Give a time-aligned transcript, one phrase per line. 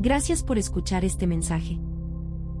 [0.00, 1.80] Gracias por escuchar este mensaje.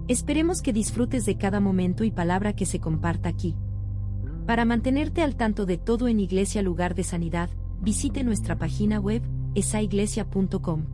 [0.08, 3.54] Esperemos que disfrutes de cada momento y palabra que se comparta aquí.
[4.44, 7.48] Para mantenerte al tanto de todo en Iglesia Lugar de Sanidad,
[7.80, 9.22] visite nuestra página web,
[9.54, 10.86] esaiglesia.com.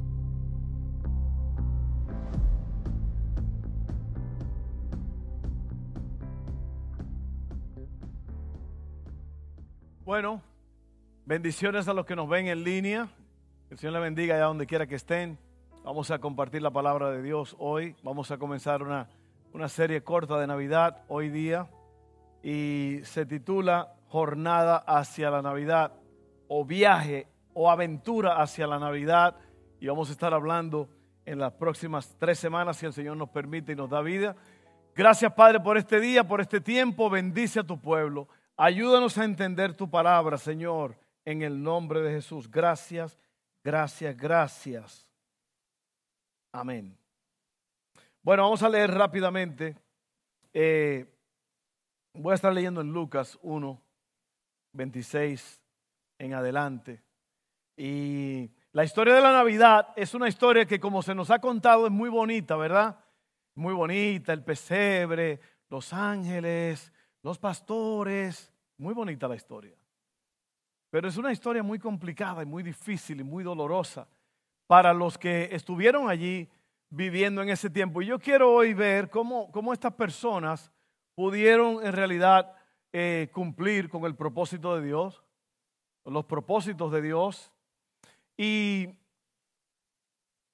[10.05, 10.43] Bueno,
[11.25, 13.09] bendiciones a los que nos ven en línea.
[13.69, 15.39] Que el Señor le bendiga allá donde quiera que estén.
[15.85, 17.95] Vamos a compartir la palabra de Dios hoy.
[18.03, 19.07] Vamos a comenzar una,
[19.53, 21.69] una serie corta de Navidad hoy día
[22.43, 25.93] y se titula Jornada hacia la Navidad
[26.49, 29.37] o viaje o aventura hacia la Navidad.
[29.79, 30.89] Y vamos a estar hablando
[31.27, 34.37] en las próximas tres semanas, si el Señor nos permite y nos da vida.
[34.95, 37.11] Gracias Padre por este día, por este tiempo.
[37.11, 38.27] Bendice a tu pueblo.
[38.57, 42.51] Ayúdanos a entender tu palabra, Señor, en el nombre de Jesús.
[42.51, 43.19] Gracias,
[43.63, 45.04] gracias, gracias.
[46.55, 46.97] Amén.
[48.23, 49.77] Bueno, vamos a leer rápidamente.
[50.53, 51.05] Eh,
[52.13, 53.83] voy a estar leyendo en Lucas 1,
[54.73, 55.61] 26
[56.17, 57.03] en adelante.
[57.77, 61.87] Y la historia de la Navidad es una historia que como se nos ha contado
[61.87, 63.05] es muy bonita, ¿verdad?
[63.57, 69.77] Muy bonita, el pesebre, los ángeles, los pastores, muy bonita la historia.
[70.89, 74.07] Pero es una historia muy complicada y muy difícil y muy dolorosa
[74.67, 76.49] para los que estuvieron allí
[76.91, 78.03] viviendo en ese tiempo.
[78.03, 80.71] Y yo quiero hoy ver cómo, cómo estas personas
[81.15, 82.53] pudieron en realidad
[82.93, 85.23] eh, cumplir con el propósito de Dios,
[86.05, 87.53] los propósitos de Dios.
[88.37, 88.89] Y,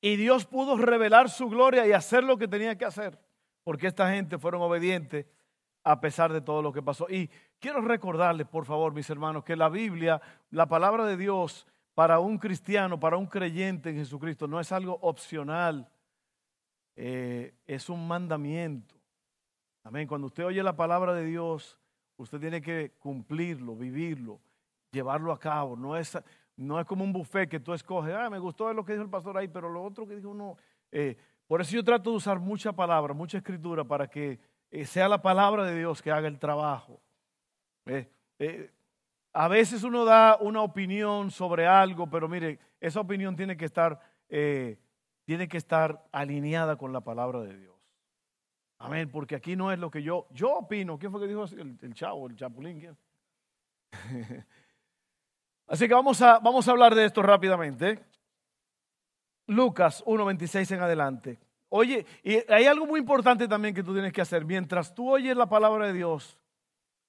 [0.00, 3.18] y Dios pudo revelar su gloria y hacer lo que tenía que hacer,
[3.64, 5.26] porque esta gente fueron obedientes
[5.82, 7.06] a pesar de todo lo que pasó.
[7.08, 11.66] Y quiero recordarles, por favor, mis hermanos, que la Biblia, la palabra de Dios
[12.00, 15.86] para un cristiano, para un creyente en Jesucristo, no es algo opcional,
[16.96, 18.94] eh, es un mandamiento.
[19.84, 20.08] Amén.
[20.08, 21.78] Cuando usted oye la palabra de Dios,
[22.16, 24.40] usted tiene que cumplirlo, vivirlo,
[24.90, 25.76] llevarlo a cabo.
[25.76, 26.18] No es,
[26.56, 29.10] no es como un buffet que tú escoges, ah, me gustó lo que dijo el
[29.10, 30.56] pastor ahí, pero lo otro que dijo no.
[30.90, 34.40] Eh, por eso yo trato de usar mucha palabra, mucha escritura para que
[34.70, 36.98] eh, sea la palabra de Dios que haga el trabajo.
[39.32, 44.00] A veces uno da una opinión sobre algo, pero mire, esa opinión tiene que estar,
[44.28, 47.70] tiene que estar alineada con la palabra de Dios.
[48.78, 50.98] Amén, porque aquí no es lo que yo, yo opino.
[50.98, 52.96] ¿Quién fue que dijo el, el chavo, el chapulín?
[55.66, 58.02] Así que vamos a, vamos a hablar de esto rápidamente.
[59.46, 61.38] Lucas 1.26 en adelante.
[61.68, 64.44] Oye, y hay algo muy importante también que tú tienes que hacer.
[64.44, 66.38] Mientras tú oyes la palabra de Dios,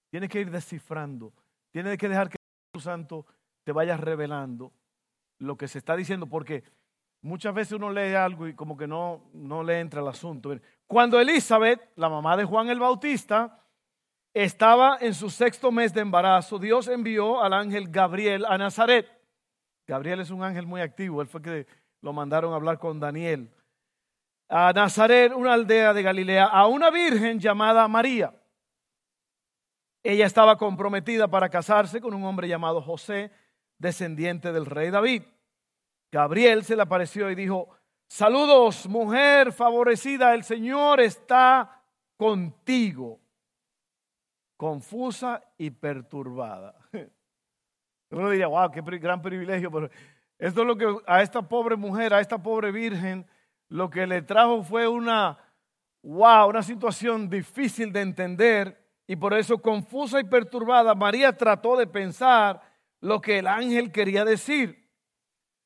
[0.09, 1.33] tienes que ir descifrando.
[1.71, 3.25] Tienes que dejar que el Espíritu Santo
[3.63, 4.73] te vaya revelando
[5.39, 6.63] lo que se está diciendo, porque
[7.21, 10.51] muchas veces uno lee algo y como que no, no le entra el asunto.
[10.87, 13.59] Cuando Elizabeth, la mamá de Juan el Bautista,
[14.33, 19.07] estaba en su sexto mes de embarazo, Dios envió al ángel Gabriel a Nazaret.
[19.87, 21.67] Gabriel es un ángel muy activo, él fue que
[22.01, 23.51] lo mandaron a hablar con Daniel
[24.51, 28.33] a Nazaret, una aldea de Galilea, a una virgen llamada María.
[30.03, 33.31] Ella estaba comprometida para casarse con un hombre llamado José,
[33.77, 35.23] descendiente del rey David.
[36.11, 37.69] Gabriel se le apareció y dijo,
[38.07, 41.83] saludos mujer favorecida, el Señor está
[42.17, 43.19] contigo.
[44.57, 46.75] Confusa y perturbada.
[48.11, 49.71] Uno diría, wow, qué gran privilegio,
[50.37, 53.27] esto es lo que a esta pobre mujer, a esta pobre virgen,
[53.69, 55.37] lo que le trajo fue una,
[56.01, 58.80] wow, una situación difícil de entender
[59.11, 62.61] y por eso confusa y perturbada, María trató de pensar
[63.01, 64.87] lo que el ángel quería decir.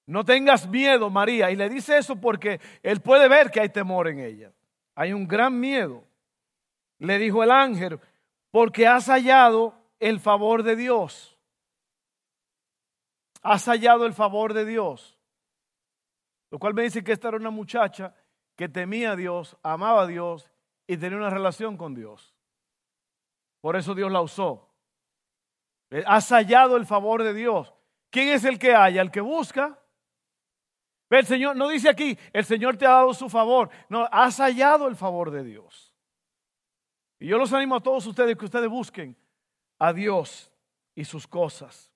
[0.08, 1.52] No tengas miedo, María.
[1.52, 4.52] Y le dice eso porque él puede ver que hay temor en ella.
[4.96, 6.04] Hay un gran miedo.
[6.98, 8.00] Le dijo el ángel,
[8.50, 11.38] porque has hallado el favor de Dios.
[13.44, 15.20] Has hallado el favor de Dios.
[16.50, 18.16] Lo cual me dice que esta era una muchacha
[18.56, 20.50] que temía a Dios, amaba a Dios
[20.88, 22.34] y tenía una relación con Dios.
[23.66, 24.70] Por eso Dios la usó.
[25.90, 27.73] Eh, has hallado el favor de Dios.
[28.12, 29.02] ¿Quién es el que halla?
[29.02, 29.79] El que busca.
[31.09, 33.72] El Señor no dice aquí, el Señor te ha dado su favor.
[33.90, 35.96] No, has hallado el favor de Dios.
[37.20, 39.17] Y yo los animo a todos ustedes que ustedes busquen
[39.79, 40.52] a Dios
[40.94, 41.91] y sus cosas.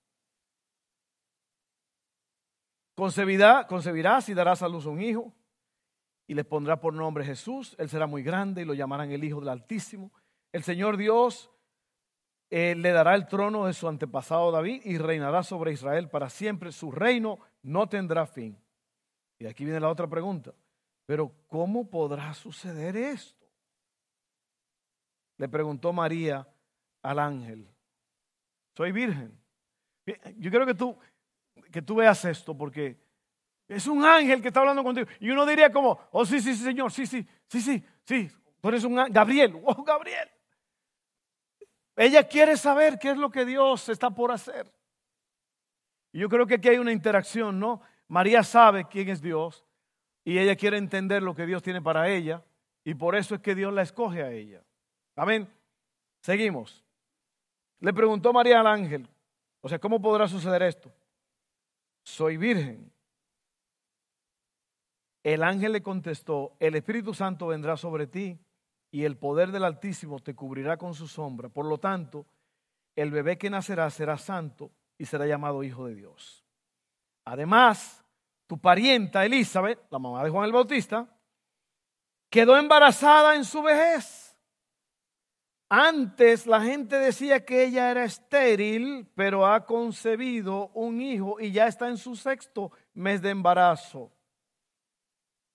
[2.96, 5.32] Concebirá, concebirás y darás a luz un hijo
[6.26, 7.76] y le pondrá por nombre Jesús.
[7.78, 10.12] Él será muy grande y lo llamarán el Hijo del Altísimo.
[10.52, 11.52] El Señor Dios
[12.50, 16.72] le dará el trono de su antepasado David y reinará sobre Israel para siempre.
[16.72, 18.58] Su reino no tendrá fin.
[19.38, 20.54] Y aquí viene la otra pregunta.
[21.06, 23.48] pero ¿cómo podrá suceder esto?
[25.38, 26.48] Le preguntó María
[27.02, 27.68] al ángel,
[28.76, 29.40] soy virgen.
[30.38, 30.98] Yo quiero que tú,
[31.72, 33.00] que tú veas esto porque
[33.68, 35.08] es un ángel que está hablando contigo.
[35.20, 38.68] Y uno diría como, oh sí, sí, sí, señor, sí, sí, sí, sí, sí, tú
[38.70, 39.14] eres un ángel.
[39.14, 40.30] Gabriel, oh Gabriel.
[42.00, 44.72] Ella quiere saber qué es lo que Dios está por hacer.
[46.14, 47.82] Y yo creo que aquí hay una interacción, ¿no?
[48.08, 49.66] María sabe quién es Dios
[50.24, 52.42] y ella quiere entender lo que Dios tiene para ella
[52.86, 54.64] y por eso es que Dios la escoge a ella.
[55.18, 55.54] Amén.
[56.22, 56.86] Seguimos.
[57.82, 59.06] Le preguntó María al ángel,
[59.60, 60.90] o sea, ¿cómo podrá suceder esto?
[62.04, 62.94] Soy virgen.
[65.22, 68.40] El ángel le contestó, el Espíritu Santo vendrá sobre ti
[68.92, 71.50] y el poder del Altísimo te cubrirá con su sombra.
[71.50, 72.26] Por lo tanto,
[72.96, 76.44] el bebé que nacerá será santo y será llamado Hijo de Dios.
[77.26, 78.04] Además,
[78.48, 81.08] tu parienta Elizabeth, la mamá de Juan el Bautista,
[82.30, 84.36] quedó embarazada en su vejez.
[85.70, 91.68] Antes la gente decía que ella era estéril, pero ha concebido un hijo y ya
[91.68, 94.12] está en su sexto mes de embarazo.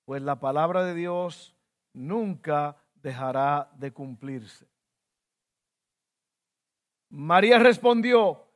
[0.04, 1.56] Pues la palabra de Dios
[1.92, 4.66] nunca dejará de cumplirse.
[7.10, 8.48] María respondió,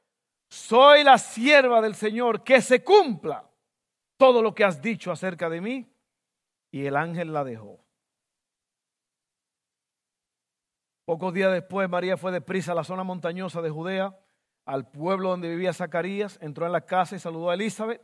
[0.49, 3.47] soy la sierva del Señor, que se cumpla
[4.17, 5.87] todo lo que has dicho acerca de mí.
[6.71, 7.79] Y el ángel la dejó.
[11.05, 14.19] Pocos días después, María fue deprisa a la zona montañosa de Judea,
[14.65, 18.03] al pueblo donde vivía Zacarías, entró en la casa y saludó a Elizabeth.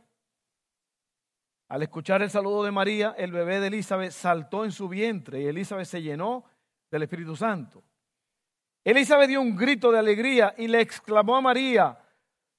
[1.67, 5.47] Al escuchar el saludo de María, el bebé de Elizabeth saltó en su vientre y
[5.47, 6.45] Elizabeth se llenó
[6.91, 7.83] del Espíritu Santo.
[8.83, 11.99] Elizabeth dio un grito de alegría y le exclamó a María,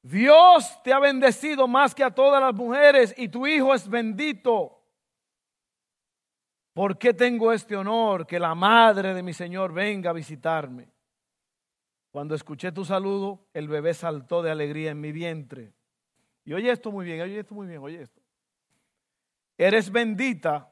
[0.03, 4.81] Dios te ha bendecido más que a todas las mujeres y tu hijo es bendito.
[6.73, 10.91] ¿Por qué tengo este honor que la madre de mi Señor venga a visitarme?
[12.11, 15.73] Cuando escuché tu saludo, el bebé saltó de alegría en mi vientre.
[16.45, 18.26] Y oye esto muy bien, oye esto muy bien, oye esto.
[19.59, 20.71] Eres bendita,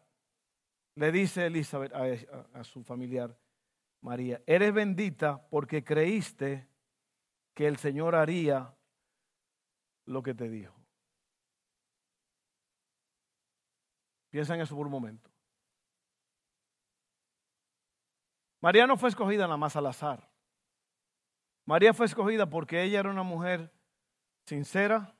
[0.97, 3.37] le dice Elizabeth a, su familiar
[4.03, 6.69] María, eres bendita porque creíste
[7.55, 8.77] que el Señor haría
[10.05, 10.75] lo que te dijo.
[14.29, 15.31] Piensa en eso por un momento.
[18.61, 20.29] María no fue escogida nada más al azar.
[21.65, 23.73] María fue escogida porque ella era una mujer
[24.47, 25.17] sincera,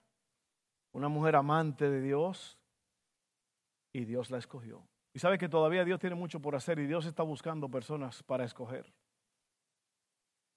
[0.93, 2.59] una mujer amante de Dios,
[3.94, 4.87] y Dios la escogió.
[5.14, 8.44] Y sabe que todavía Dios tiene mucho por hacer y Dios está buscando personas para
[8.44, 8.93] escoger.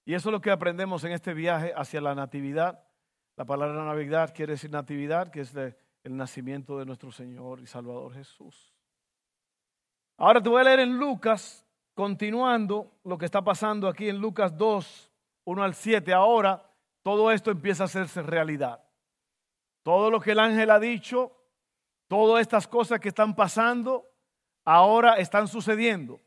[0.04, 2.84] Y eso es lo que aprendemos en este viaje hacia la natividad.
[3.36, 8.12] La palabra Navidad quiere decir natividad, que es el nacimiento de nuestro Señor y Salvador
[8.12, 8.74] Jesús.
[10.16, 11.64] Ahora te voy a leer en Lucas
[11.94, 15.12] continuando lo que está pasando aquí en Lucas 2,
[15.44, 16.68] 1 al 7, ahora
[17.02, 18.84] todo esto empieza a hacerse realidad.
[19.84, 21.37] Todo lo que el ángel ha dicho,
[22.08, 24.06] todas estas cosas que están pasando,
[24.64, 26.20] ahora están sucediendo.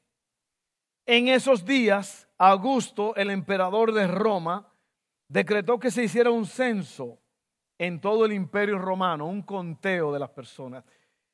[1.05, 4.71] En esos días, Augusto, el emperador de Roma,
[5.27, 7.19] decretó que se hiciera un censo
[7.77, 10.85] en todo el imperio romano, un conteo de las personas.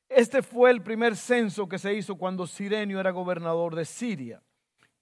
[0.08, 4.42] Este fue el primer censo que se hizo cuando Sirenio era gobernador de Siria.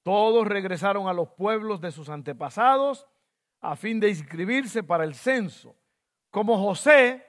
[0.03, 3.07] Todos regresaron a los pueblos de sus antepasados
[3.61, 5.76] a fin de inscribirse para el censo.
[6.31, 7.25] Como José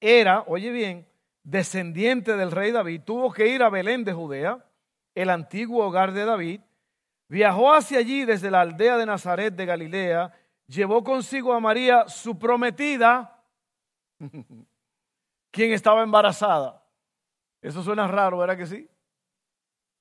[0.00, 1.06] era, oye bien,
[1.42, 4.64] descendiente del rey David, tuvo que ir a Belén de Judea,
[5.14, 6.60] el antiguo hogar de David,
[7.28, 10.32] viajó hacia allí desde la aldea de Nazaret de Galilea,
[10.66, 13.42] llevó consigo a María, su prometida,
[15.50, 16.82] quien estaba embarazada.
[17.62, 18.88] Eso suena raro, ¿verdad que sí?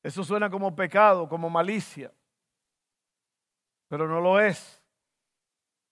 [0.03, 2.11] Eso suena como pecado, como malicia.
[3.87, 4.83] Pero no lo es.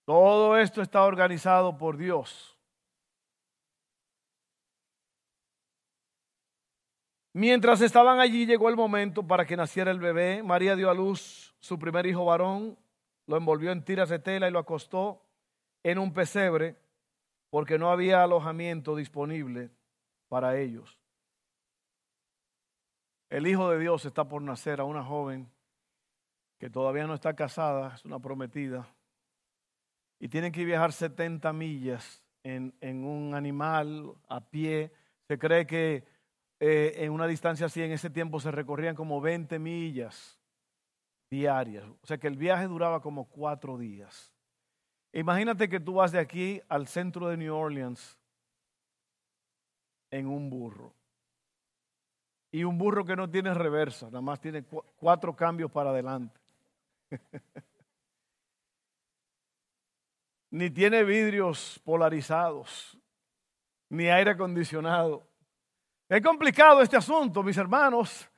[0.04, 2.53] Todo esto está organizado por Dios.
[7.34, 10.42] Mientras estaban allí llegó el momento para que naciera el bebé.
[10.42, 12.78] María dio a luz su primer hijo varón,
[13.26, 15.20] lo envolvió en tiras de tela y lo acostó
[15.82, 16.76] en un pesebre
[17.50, 19.70] porque no había alojamiento disponible
[20.28, 20.98] para ellos.
[23.30, 25.50] El Hijo de Dios está por nacer a una joven
[26.58, 28.88] que todavía no está casada, es una prometida,
[30.20, 32.72] y tienen que viajar 70 millas en,
[33.04, 34.92] un animal a pie.
[35.26, 36.04] Se cree que
[36.60, 40.38] eh, en una distancia así en ese tiempo se recorrían como 20 millas
[41.30, 41.84] diarias.
[42.02, 44.32] O sea que el viaje duraba como cuatro días.
[45.12, 48.18] Imagínate que tú vas de aquí al centro de New Orleans
[50.10, 50.94] en un burro.
[52.52, 54.62] y un burro que no tiene reversa, nada más tiene
[54.96, 56.38] cuatro cambios para adelante.
[60.52, 62.96] ni tiene vidrios polarizados,
[63.88, 65.26] ni aire acondicionado.
[66.08, 68.28] Es complicado este asunto, mis hermanos.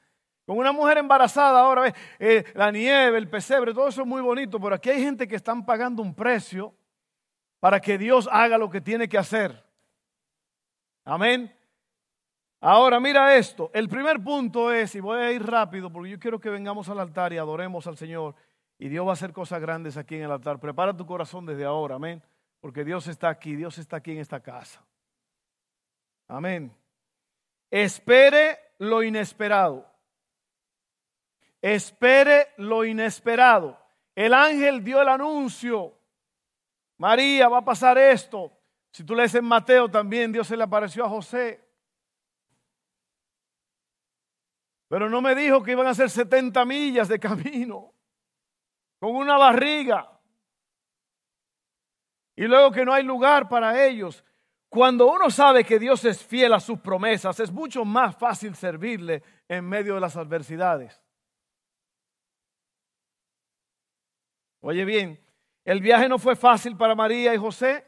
[0.46, 4.61] Con una mujer embarazada ahora, eh, la nieve, el pesebre, todo eso es muy bonito,
[4.61, 6.73] pero aquí hay gente que están pagando un precio
[7.58, 9.64] para que Dios haga lo que tiene que hacer.
[11.04, 11.52] Amén.
[12.61, 16.40] Ahora mira esto, el primer punto es, y voy a ir rápido porque yo quiero
[16.40, 18.35] que vengamos al altar y adoremos al Señor
[18.78, 20.58] y Dios va a hacer cosas grandes aquí en el altar.
[20.61, 22.23] Prepara tu corazón desde ahora, amén,
[22.61, 24.85] porque Dios está aquí, Dios está aquí en esta casa.
[26.28, 26.73] Amén.
[27.70, 29.90] Espere lo inesperado.
[31.61, 33.78] Espere lo inesperado.
[34.14, 35.99] El ángel dio el anuncio.
[36.99, 38.52] María, va a pasar esto.
[38.90, 41.62] Si tú lees en Mateo también, Dios se le apareció a José.
[44.88, 47.92] Pero no me dijo que iban a ser 70 millas de camino,
[48.99, 50.11] con una barriga.
[52.37, 54.25] Y luego que no hay lugar para ellos.
[54.68, 59.23] Cuando uno sabe que Dios es fiel a sus promesas, es mucho más fácil servirle
[59.49, 61.00] en medio de las adversidades.
[64.61, 65.20] Oye bien,
[65.64, 67.87] el viaje no fue fácil para María y José,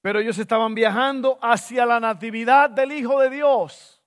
[0.00, 4.02] pero ellos estaban viajando hacia la natividad del Hijo de Dios.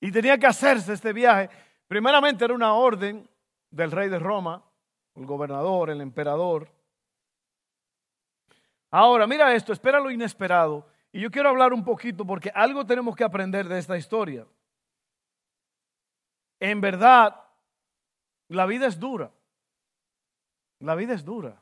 [0.00, 1.48] Y tenía que hacerse este viaje.
[1.86, 3.28] Primeramente era una orden
[3.70, 4.62] del rey de Roma,
[5.14, 6.68] el gobernador, el emperador.
[8.96, 10.86] Ahora, mira esto, espera lo inesperado.
[11.10, 14.46] Y yo quiero hablar un poquito porque algo tenemos que aprender de esta historia.
[16.60, 17.34] En verdad,
[18.46, 19.32] la vida es dura.
[20.78, 21.60] La vida es dura.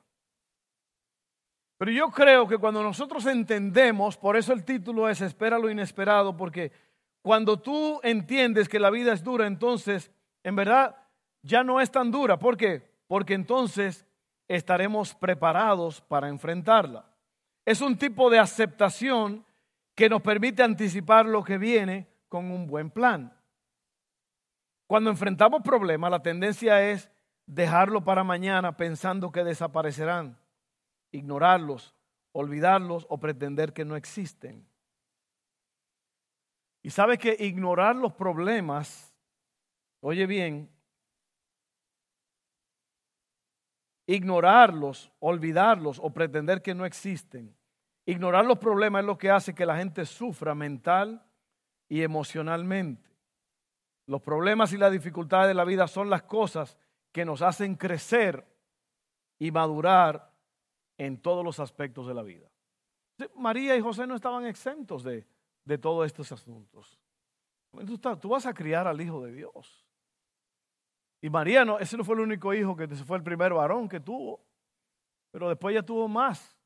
[1.78, 6.36] Pero yo creo que cuando nosotros entendemos, por eso el título es Espera lo inesperado,
[6.36, 6.70] porque
[7.22, 10.10] cuando tú entiendes que la vida es dura, entonces,
[10.42, 10.96] en verdad,
[11.40, 12.38] ya no es tan dura.
[12.38, 12.90] ¿Por qué?
[13.06, 14.04] Porque entonces
[14.48, 17.06] estaremos preparados para enfrentarla.
[17.64, 19.44] Es un tipo de aceptación
[19.94, 23.36] que nos permite anticipar lo que viene con un buen plan.
[24.86, 27.10] Cuando enfrentamos problemas, la tendencia es
[27.46, 30.38] dejarlo para mañana pensando que desaparecerán,
[31.12, 31.94] ignorarlos,
[32.32, 34.66] olvidarlos o pretender que no existen.
[36.82, 39.14] Y sabe que ignorar los problemas,
[40.00, 40.68] oye bien,
[44.14, 47.56] ignorarlos, olvidarlos o pretender que no existen.
[48.04, 51.24] Ignorar los problemas es lo que hace que la gente sufra mental
[51.88, 53.10] y emocionalmente.
[54.06, 56.76] Los problemas y las dificultades de la vida son las cosas
[57.12, 58.46] que nos hacen crecer
[59.38, 60.32] y madurar
[60.98, 62.48] en todos los aspectos de la vida.
[63.36, 65.26] María y José no estaban exentos de,
[65.64, 66.98] de todos estos asuntos.
[68.20, 69.86] Tú, vas a criar al Hijo de Dios.
[71.22, 74.00] Y María, no, ese no fue el único hijo que fue el primer varón que
[74.00, 74.44] tuvo,
[75.30, 76.58] pero después ya tuvo más.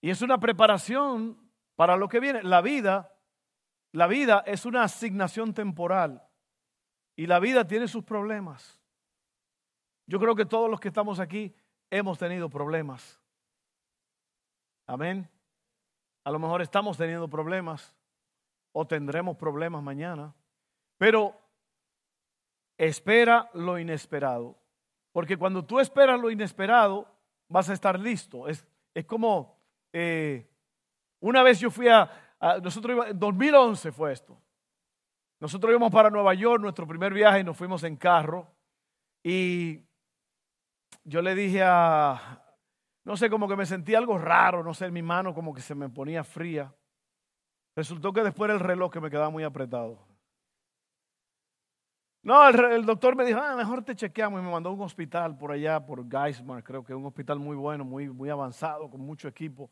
[0.00, 2.44] Y es una preparación para lo que viene.
[2.44, 3.12] La vida,
[3.90, 6.22] la vida es una asignación temporal
[7.16, 8.80] y la vida tiene sus problemas.
[10.06, 11.52] Yo creo que todos los que estamos aquí
[11.90, 13.20] hemos tenido problemas.
[14.86, 15.28] Amén.
[16.22, 17.97] A lo mejor estamos teniendo problemas
[18.72, 20.34] o tendremos problemas mañana,
[20.96, 21.34] pero
[22.76, 24.58] espera lo inesperado.
[25.12, 27.12] Porque cuando tú esperas lo inesperado,
[27.48, 28.46] vas a estar listo.
[28.46, 29.58] Es, es como,
[29.92, 30.48] eh,
[31.20, 32.10] una vez yo fui a,
[32.62, 34.40] nosotros, en 2011 fue esto.
[35.40, 38.46] Nosotros íbamos para Nueva York, nuestro primer viaje, y nos fuimos en carro.
[39.22, 39.84] Y
[41.04, 42.44] yo le dije a,
[43.04, 45.74] no sé, como que me sentí algo raro, no sé, mi mano como que se
[45.74, 46.72] me ponía fría.
[47.78, 50.04] Resultó que después el reloj que me quedaba muy apretado.
[52.24, 55.38] No, el, doctor me dijo, ah, mejor te chequeamos y me mandó a un hospital
[55.38, 59.00] por allá, por Geismar, creo que es un hospital muy bueno, muy, muy avanzado, con
[59.00, 59.70] mucho equipo.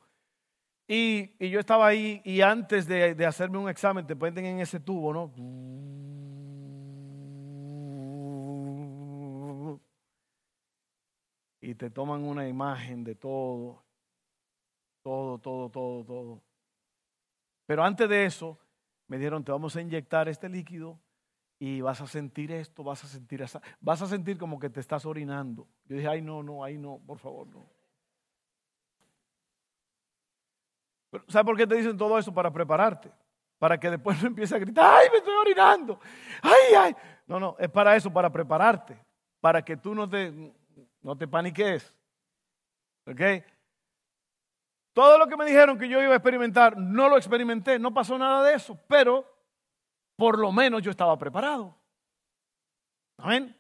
[0.87, 4.79] Y, yo estaba ahí y antes de, de hacerme un examen te ponen en ese
[4.79, 5.33] tubo, ¿no?
[11.61, 13.83] y te toman una imagen de todo,
[15.03, 16.46] todo, todo, todo, todo.
[17.67, 18.59] Pero antes de eso,
[19.09, 20.99] me dijeron, te vamos a inyectar este líquido
[21.59, 24.81] y vas a sentir esto, vas a sentir esa, vas a sentir como que te
[24.81, 25.69] estás orinando.
[25.87, 27.67] Yo dije, ay, no, no, ay, no, por favor, no.
[31.29, 32.33] ¿Sabes por qué te dicen todo eso?
[32.33, 33.11] Para prepararte.
[33.59, 35.99] Para que después no empieces a gritar, ay, me estoy orinando.
[36.43, 36.97] Ay, ay.
[37.27, 38.99] No, no, es para eso, para prepararte.
[39.41, 40.33] Para que tú no te,
[41.01, 41.95] no te paniques.
[43.07, 43.21] ¿Ok?
[44.97, 48.17] Todo lo que me dijeron que yo iba a experimentar, no lo experimenté, no pasó
[48.17, 49.31] nada de eso, pero
[50.17, 51.76] por lo menos yo estaba preparado.
[53.19, 53.55] Amén.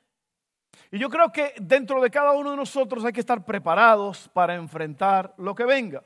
[0.90, 4.54] Y yo creo que dentro de cada uno de nosotros hay que estar preparados para
[4.54, 6.02] enfrentar lo que venga.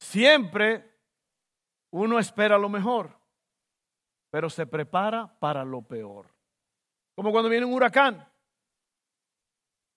[0.00, 0.90] Siempre
[1.90, 3.10] uno espera lo mejor,
[4.30, 6.32] pero se prepara para lo peor.
[7.14, 8.26] Como cuando viene un huracán.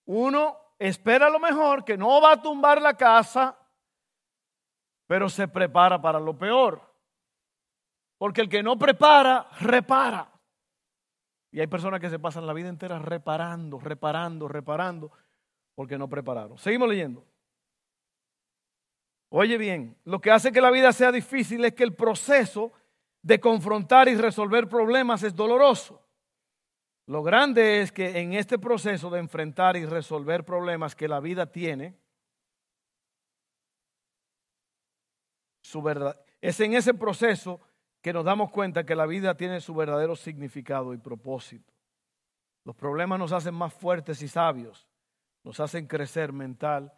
[0.04, 3.56] Uno espera lo mejor, que no va a tumbar la casa,
[5.06, 6.80] pero se prepara para lo peor.
[8.18, 10.30] Porque el que no prepara, repara.
[11.50, 15.12] Y hay personas que se pasan la vida entera reparando, reparando, reparando,
[15.74, 16.56] porque no prepararon.
[16.56, 17.26] Seguimos leyendo.
[19.28, 22.72] Oye bien, lo que hace que la vida sea difícil es que el proceso
[23.22, 26.02] de confrontar y resolver problemas es doloroso.
[27.06, 31.50] Lo grande es que en este proceso de enfrentar y resolver problemas que la vida
[31.50, 31.96] tiene,
[35.62, 37.60] su verdad, es en ese proceso
[38.02, 41.72] que nos damos cuenta que la vida tiene su verdadero significado y propósito.
[42.64, 44.88] Los problemas nos hacen más fuertes y sabios,
[45.42, 46.92] nos hacen crecer mental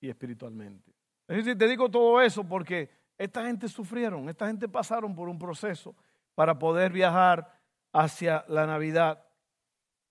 [0.00, 0.92] y espiritualmente.
[1.28, 5.38] Es decir, te digo todo eso porque esta gente sufrieron, esta gente pasaron por un
[5.38, 5.94] proceso
[6.34, 7.50] para poder viajar
[7.92, 9.24] hacia la Navidad.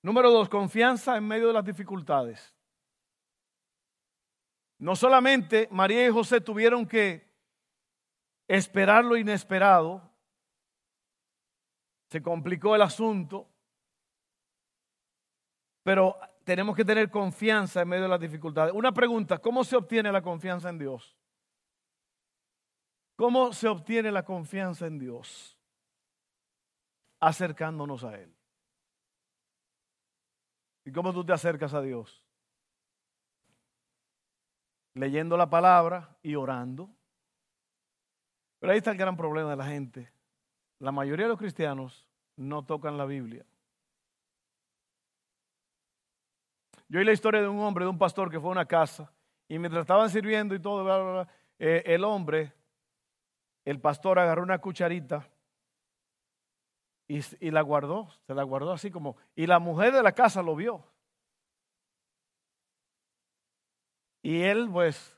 [0.01, 2.55] Número dos, confianza en medio de las dificultades.
[4.77, 7.34] No solamente María y José tuvieron que
[8.47, 10.01] esperar lo inesperado,
[12.09, 13.49] se complicó el asunto,
[15.83, 18.73] pero tenemos que tener confianza en medio de las dificultades.
[18.73, 21.17] Una pregunta, ¿cómo se obtiene la confianza en Dios?
[23.15, 25.57] ¿Cómo se obtiene la confianza en Dios?
[27.19, 28.35] Acercándonos a Él.
[30.85, 32.23] ¿Y cómo tú te acercas a Dios?
[34.93, 36.94] Leyendo la palabra y orando.
[38.59, 40.12] Pero ahí está el gran problema de la gente.
[40.79, 43.46] La mayoría de los cristianos no tocan la Biblia.
[46.87, 49.11] Yo oí la historia de un hombre, de un pastor que fue a una casa
[49.48, 51.27] y mientras estaban sirviendo y todo,
[51.59, 52.53] eh, el hombre,
[53.63, 55.27] el pastor agarró una cucharita
[57.07, 60.41] y, y, la guardó, se la guardó así como, y la mujer de la casa
[60.41, 60.83] lo vio.
[64.24, 65.14] Y él pues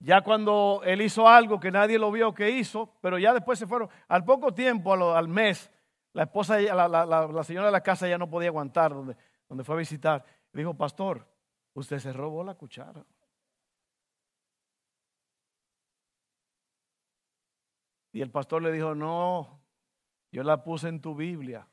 [0.00, 3.66] ya cuando él hizo algo que nadie lo vio que hizo, pero ya después se
[3.66, 3.90] fueron.
[4.08, 5.70] Al poco tiempo, al, mes,
[6.14, 9.14] la esposa, la, la, señora de la casa ya no podía aguantar donde,
[9.46, 10.24] donde fue a visitar.
[10.54, 11.28] Dijo, pastor,
[11.74, 13.04] usted se robó la cuchara.
[18.12, 19.60] Y el pastor le dijo, no,
[20.32, 21.68] yo la puse en tu Biblia.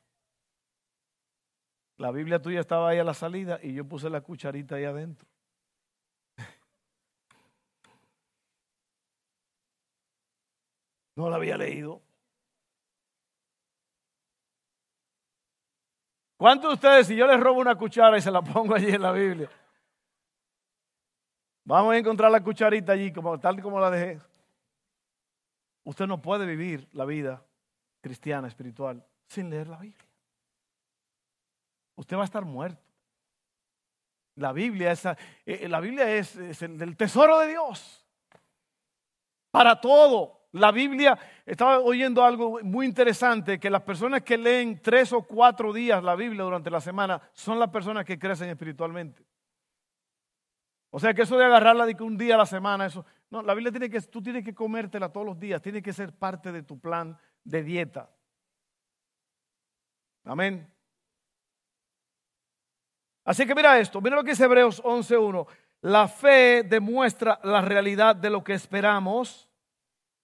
[1.96, 5.26] La Biblia tuya estaba ahí a la salida y yo puse la cucharita ahí adentro.
[11.18, 12.00] No la había leído.
[16.36, 19.02] ¿Cuántos de ustedes, si yo les robo una cuchara y se la pongo allí en
[19.02, 19.50] la Biblia?
[21.64, 24.20] Vamos a encontrar la cucharita allí, como, tal como la dejé.
[25.82, 27.44] Usted no puede vivir la vida
[28.00, 30.08] cristiana, espiritual, sin leer la Biblia.
[31.96, 32.80] Usted va a estar muerto.
[34.36, 38.06] La Biblia es, eh, la Biblia es, es el tesoro de Dios.
[39.50, 40.37] Para todo.
[40.52, 45.72] La Biblia, estaba oyendo algo muy interesante, que las personas que leen tres o cuatro
[45.72, 49.24] días la Biblia durante la semana son las personas que crecen espiritualmente.
[50.90, 53.42] O sea que eso de agarrarla de que un día a la semana, eso, no,
[53.42, 56.50] la Biblia tiene que, tú tienes que comértela todos los días, tiene que ser parte
[56.50, 58.10] de tu plan de dieta.
[60.24, 60.72] Amén.
[63.24, 65.46] Así que mira esto, mira lo que dice Hebreos 11.1.
[65.82, 69.47] La fe demuestra la realidad de lo que esperamos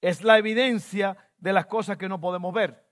[0.05, 2.87] es la evidencia de las cosas que no podemos ver.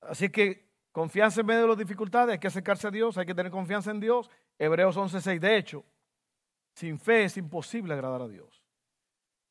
[0.00, 3.34] Así que confianza en medio de las dificultades, hay que acercarse a Dios, hay que
[3.34, 4.30] tener confianza en Dios.
[4.58, 5.38] Hebreos 11:6.
[5.38, 5.84] De hecho,
[6.74, 8.64] sin fe es imposible agradar a Dios.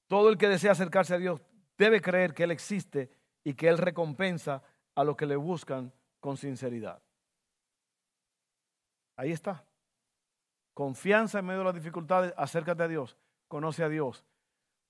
[0.07, 1.39] Todo el que desea acercarse a Dios
[1.77, 3.11] debe creer que Él existe
[3.43, 4.63] y que Él recompensa
[4.95, 7.03] a los que le buscan con sinceridad.
[9.17, 9.67] Ahí está.
[10.73, 13.17] Confianza en medio de las dificultades, acércate a Dios,
[13.47, 14.25] conoce a Dios,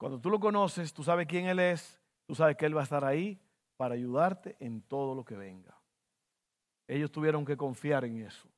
[0.03, 2.83] cuando tú lo conoces, tú sabes quién Él es, tú sabes que Él va a
[2.83, 3.39] estar ahí
[3.77, 5.79] para ayudarte en todo lo que venga.
[6.89, 8.49] Ellos tuvieron que confiar en eso.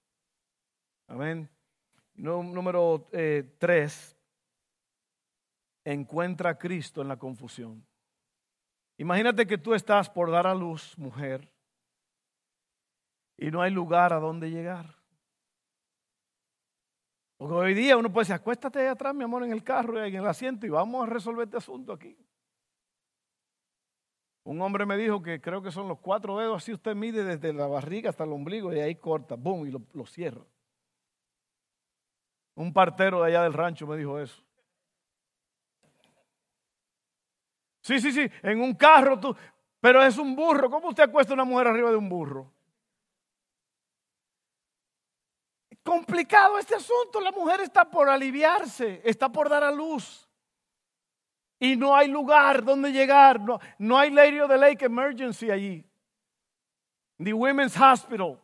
[1.05, 1.47] Amén.
[2.15, 4.17] Número eh, tres,
[5.83, 7.85] encuentra a Cristo en la confusión.
[8.97, 11.47] Imagínate que tú estás por dar a luz, mujer,
[13.37, 14.95] y no hay lugar a donde llegar.
[17.45, 20.15] Porque hoy día uno puede decir, acuéstate ahí atrás, mi amor, en el carro, en
[20.15, 22.17] el asiento y vamos a resolver este asunto aquí.
[24.45, 27.53] Un hombre me dijo que creo que son los cuatro dedos, así usted mide desde
[27.53, 30.43] la barriga hasta el ombligo y ahí corta, boom, y lo, cierra.
[32.55, 34.43] Un partero de allá del rancho me dijo eso.
[37.79, 39.35] Sí, sí, sí, en un carro tú,
[39.79, 40.67] pero es un burro.
[40.67, 42.54] ¿Cómo usted acuesta a una mujer arriba de un burro?
[45.85, 47.21] Complicado este asunto.
[47.21, 50.27] La mujer está por aliviarse, está por dar a luz.
[51.59, 53.39] Y no hay lugar donde llegar.
[53.77, 55.85] No, hay Lady of the Lake Emergency allí.
[57.23, 58.39] The Women's Hospital.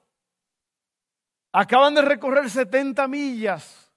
[1.52, 3.92] Acaban de recorrer 70 millas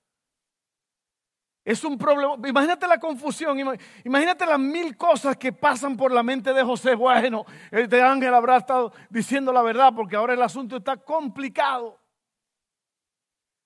[1.65, 2.37] es un problema.
[2.47, 3.59] Imagínate la confusión.
[4.05, 6.95] Imagínate las mil cosas que pasan por la mente de José.
[6.95, 11.99] Bueno, este ángel habrá estado diciendo la verdad porque ahora el asunto está complicado.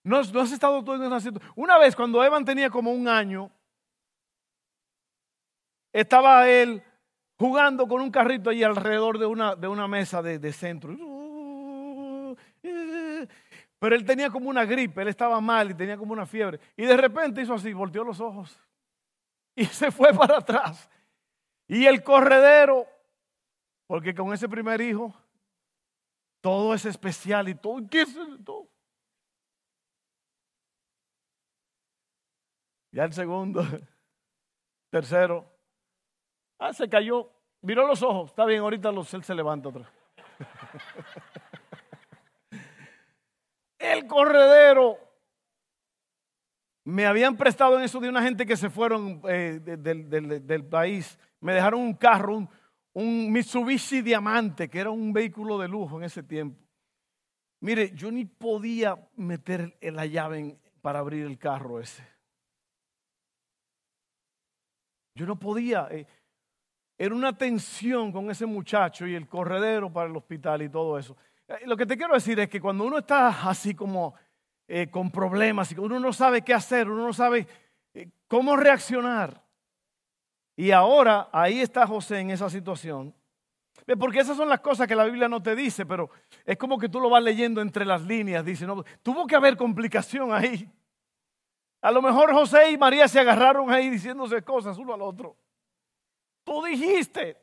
[0.04, 3.50] No, has estado todo en Una vez cuando Evan tenía como un año,
[5.92, 6.82] estaba él
[7.38, 10.96] jugando con un carrito allí alrededor de una, de una mesa de, de centro.
[13.78, 16.58] Pero él tenía como una gripe, él estaba mal y tenía como una fiebre.
[16.76, 18.58] Y de repente hizo así, volteó los ojos
[19.58, 20.88] y se fue para atrás.
[21.66, 22.86] Y el corredero,
[23.86, 25.14] porque con ese primer hijo,
[26.40, 28.67] todo es especial y todo, ¿qué es todo?
[32.98, 33.62] Ya el segundo,
[34.90, 35.46] tercero,
[36.58, 37.30] ah, se cayó,
[37.62, 39.88] miró los ojos, está bien, ahorita los, él se levanta otra
[43.78, 44.98] el corredero.
[46.86, 51.20] Me habían prestado en eso de una gente que se fueron eh, del, país.
[51.40, 52.50] Me dejaron un carro, un,
[52.94, 56.60] un Mitsubishi Diamante, que era un vehículo de lujo en ese tiempo.
[57.60, 62.17] Mire, yo ni podía meter la llave para abrir el carro ese.
[65.18, 65.88] Yo no podía.
[65.90, 66.06] Eh,
[66.96, 71.16] era una tensión con ese muchacho y el corredero para el hospital y todo eso.
[71.48, 74.14] Eh, lo que te quiero decir es que cuando uno está así como
[74.68, 77.48] eh, con problemas, uno no sabe qué hacer, uno no sabe
[78.28, 79.42] cómo reaccionar.
[80.54, 83.12] Y ahora ahí está José en esa situación.
[83.98, 86.10] Porque esas son las cosas que la Biblia no te dice, pero
[86.44, 88.44] es como que tú lo vas leyendo entre las líneas.
[88.44, 90.70] Dice, no, tuvo que haber complicación ahí.
[91.80, 95.36] A lo mejor José y María se agarraron ahí diciéndose cosas uno al otro.
[96.44, 97.40] Tú dijiste.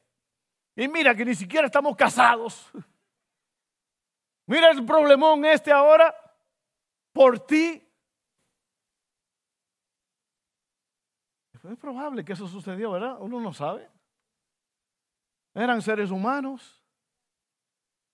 [0.76, 2.70] Y mira que ni siquiera estamos casados.
[4.48, 6.14] Mira el problemón este ahora
[7.14, 7.82] por ti.
[11.54, 13.18] Es probable que eso sucedió, ¿verdad?
[13.20, 13.90] Uno no sabe.
[15.56, 16.84] Eran seres humanos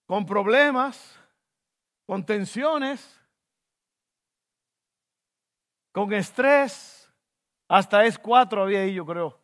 [0.06, 1.20] con problemas,
[2.06, 3.21] con tensiones,
[5.92, 7.10] con estrés.
[7.68, 9.40] Hasta es cuatro había ahí, yo creo.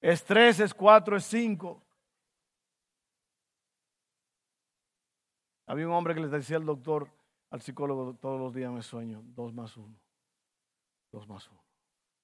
[0.00, 1.82] Estrés es cuatro, es cinco.
[5.66, 7.08] Había un hombre que le decía al doctor,
[7.50, 9.96] al psicólogo, todos los días me sueño, dos más uno,
[11.10, 11.64] dos más uno,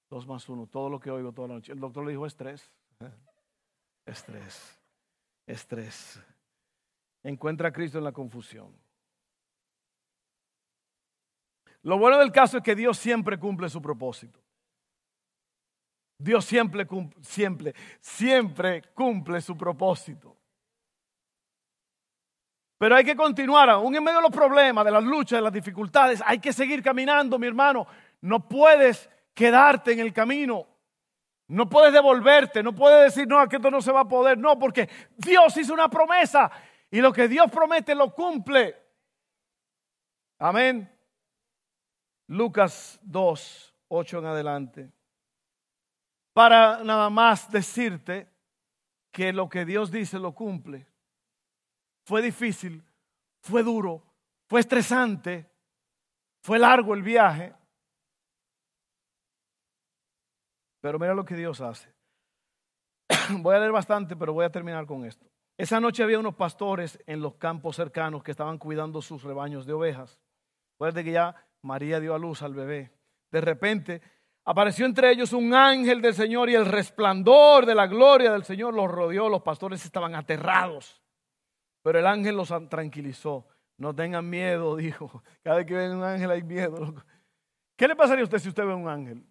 [0.09, 1.71] dos más uno, todo lo que oigo toda la noche.
[1.71, 2.69] El doctor le dijo estrés,
[4.05, 4.79] estrés,
[5.47, 6.21] estrés.
[7.23, 8.75] Encuentra a Cristo en la confusión.
[11.83, 14.39] Lo bueno del caso es que Dios siempre cumple su propósito.
[16.17, 16.87] Dios siempre,
[17.21, 20.37] siempre, siempre cumple su propósito.
[22.77, 25.53] Pero hay que continuar, aún en medio de los problemas, de las luchas, de las
[25.53, 27.87] dificultades, hay que seguir caminando, mi hermano.
[28.21, 30.67] No puedes quedarte en el camino.
[31.47, 34.37] No puedes devolverte, no puedes decir, no, que esto no se va a poder.
[34.37, 36.49] No, porque Dios hizo una promesa
[36.89, 38.75] y lo que Dios promete lo cumple.
[40.39, 40.89] Amén.
[42.31, 44.91] Lucas 2, 8 en adelante.
[46.33, 48.31] Para nada más decirte
[49.11, 50.87] que lo que Dios dice lo cumple
[52.05, 52.81] fue difícil,
[53.41, 54.01] fue duro,
[54.47, 55.51] fue estresante,
[56.41, 57.53] fue largo el viaje.
[60.79, 61.93] Pero mira lo que Dios hace.
[63.41, 65.27] Voy a leer bastante, pero voy a terminar con esto.
[65.57, 69.73] Esa noche había unos pastores en los campos cercanos que estaban cuidando sus rebaños de
[69.73, 70.17] ovejas.
[70.75, 72.91] Recuerde que ya María dio a luz al bebé.
[73.31, 74.01] De repente
[74.43, 78.73] apareció entre ellos un ángel del Señor y el resplandor de la gloria del Señor
[78.73, 79.29] los rodeó.
[79.29, 81.01] Los pastores estaban aterrados.
[81.83, 83.47] Pero el ángel los tranquilizó.
[83.77, 85.23] No tengan miedo, dijo.
[85.43, 86.93] Cada vez que ven un ángel hay miedo.
[87.75, 89.25] ¿Qué le pasaría a usted si usted ve un ángel?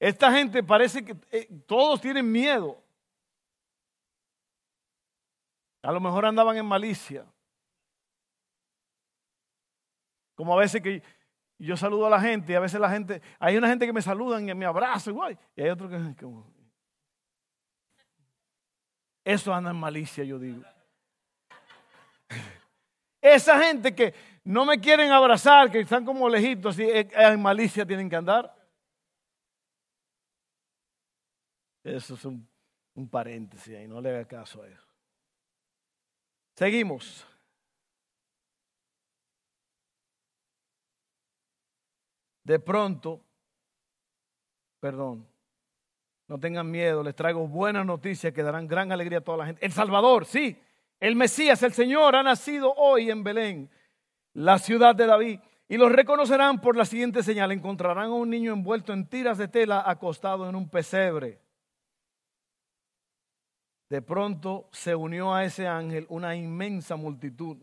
[0.00, 2.82] Esta gente parece que eh, todos tienen miedo.
[5.82, 7.24] A lo mejor andaban en malicia.
[10.38, 11.02] Como a veces que
[11.58, 14.00] yo saludo a la gente y a veces la gente, hay una gente que me
[14.00, 15.10] saluda y me abraza.
[15.56, 15.98] Y hay otro que...
[19.24, 20.62] Eso anda en malicia, yo digo.
[23.20, 28.14] Esa gente que no me quieren abrazar, que están como lejitos, en malicia tienen que
[28.14, 28.54] andar.
[31.82, 32.48] Eso es un,
[32.94, 34.86] un paréntesis ahí, no le haga caso a eso.
[36.54, 37.26] Seguimos.
[42.48, 43.20] De pronto,
[44.80, 45.28] perdón,
[46.28, 49.66] no tengan miedo, les traigo buenas noticias que darán gran alegría a toda la gente.
[49.66, 50.58] El Salvador, sí,
[50.98, 53.70] el Mesías, el Señor, ha nacido hoy en Belén,
[54.32, 55.40] la ciudad de David.
[55.68, 57.52] Y los reconocerán por la siguiente señal.
[57.52, 61.42] Encontrarán a un niño envuelto en tiras de tela acostado en un pesebre.
[63.90, 67.58] De pronto se unió a ese ángel una inmensa multitud,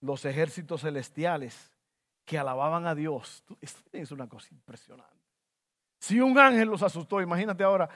[0.00, 1.75] los ejércitos celestiales
[2.26, 3.42] que alababan a Dios.
[3.92, 5.16] Es una cosa impresionante.
[5.98, 7.88] Si un ángel los asustó, imagínate ahora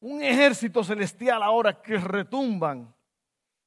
[0.00, 2.94] un ejército celestial ahora que retumban,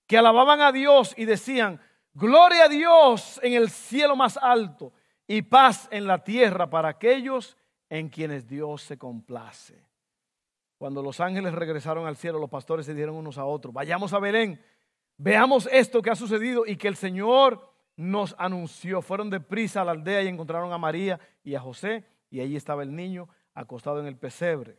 [0.08, 1.82] que alababan a Dios y decían,
[2.14, 4.94] gloria a Dios en el cielo más alto
[5.28, 7.58] y paz en la tierra para aquellos
[7.90, 9.84] en quienes Dios se complace.
[10.78, 14.20] Cuando los ángeles regresaron al cielo, los pastores se dieron unos a otros, vayamos a
[14.20, 14.64] Belén,
[15.18, 19.02] veamos esto que ha sucedido y que el Señor nos anunció.
[19.02, 22.84] Fueron deprisa a la aldea y encontraron a María y a José y allí estaba
[22.84, 24.78] el niño acostado en el pesebre.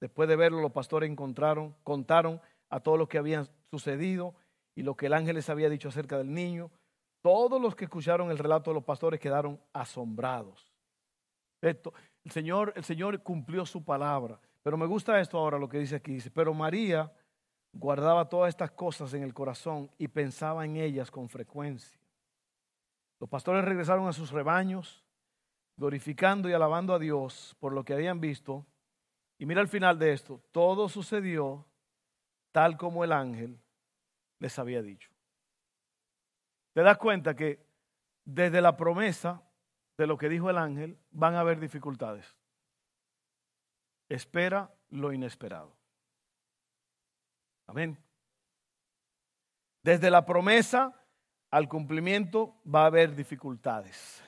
[0.00, 4.34] Después de verlo, los pastores encontraron, contaron a todo lo que había sucedido
[4.74, 6.70] y lo que el ángel les había dicho acerca del niño.
[7.22, 10.72] Todos los que escucharon el relato de los pastores quedaron asombrados.
[11.60, 11.92] Esto,
[12.24, 14.38] el Señor, el Señor cumplió su palabra.
[14.62, 16.12] Pero me gusta esto ahora, lo que dice aquí.
[16.12, 17.12] Dice, pero María
[17.72, 21.97] guardaba todas estas cosas en el corazón y pensaba en ellas con frecuencia.
[23.20, 25.04] Los pastores regresaron a sus rebaños,
[25.76, 28.66] glorificando y alabando a Dios por lo que habían visto.
[29.38, 31.66] Y mira al final de esto, todo sucedió
[32.52, 33.60] tal como el ángel
[34.38, 35.10] les había dicho.
[36.74, 37.66] Te das cuenta que
[38.24, 39.42] desde la promesa
[39.96, 42.38] de lo que dijo el ángel van a haber dificultades
[44.08, 45.76] espera lo inesperado.
[47.66, 47.98] Amén.
[49.82, 50.94] Desde la promesa
[51.50, 54.22] al cumplimiento va a haber dificultades.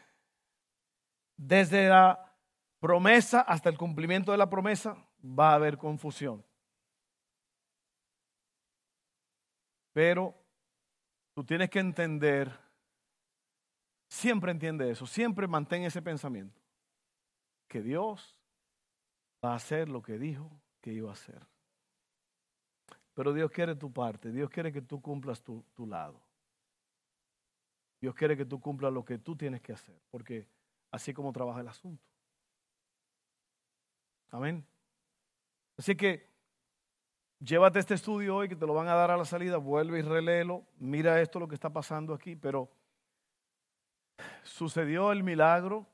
[1.37, 2.35] Desde la
[2.79, 6.45] promesa hasta el cumplimiento de la promesa va a haber confusión.
[9.93, 10.35] Pero
[11.35, 12.51] tú tienes que entender,
[14.09, 16.61] siempre entiende eso, siempre mantén ese pensamiento,
[17.69, 18.39] que Dios
[19.45, 21.47] va a hacer lo que dijo que iba a hacer.
[23.15, 26.30] Pero Dios quiere tu parte, Dios quiere que tú cumplas tu, tu lado.
[28.01, 30.47] Dios quiere que tú cumplas lo que tú tienes que hacer, porque
[30.91, 32.03] así como trabaja el asunto.
[34.31, 34.65] Amén.
[35.77, 36.29] Así que
[37.41, 40.03] llévate este estudio hoy que te lo van a dar a la salida, vuelve y
[40.03, 42.71] reléelo, mira esto lo que está pasando aquí, pero
[44.43, 45.87] sucedió el milagro,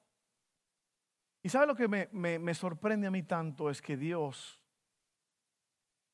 [1.46, 4.60] y sabe lo que me, sorprende a mí tanto es que Dios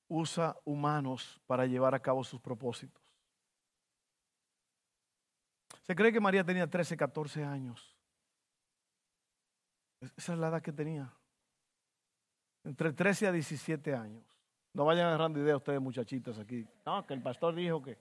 [0.07, 3.02] usa humanos para llevar a cabo sus propósitos.
[5.83, 7.97] Se cree que María tenía 13, 14 años.
[10.17, 11.13] Esa es la edad que tenía.
[12.65, 14.25] Entre 13 a 17 años.
[14.75, 16.67] No vayan agarrando ideas ustedes, muchachitas, aquí.
[16.87, 17.99] No, que el pastor dijo que.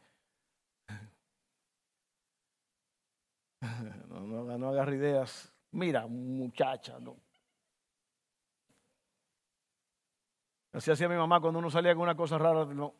[4.09, 5.53] No, no, no agarre ideas.
[5.71, 7.15] Mira, muchacha, no.
[10.73, 12.65] Así hacía mi mamá cuando uno salía con una cosa rara.
[12.65, 12.95] No.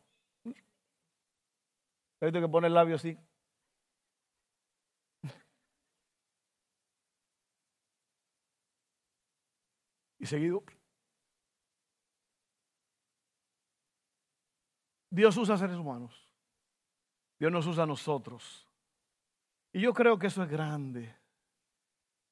[2.20, 3.18] Hay que poner el labio así.
[10.22, 10.62] Y seguido.
[15.10, 16.14] Dios usa seres humanos.
[17.40, 18.68] Dios nos usa a nosotros.
[19.72, 21.12] Y yo creo que eso es grande.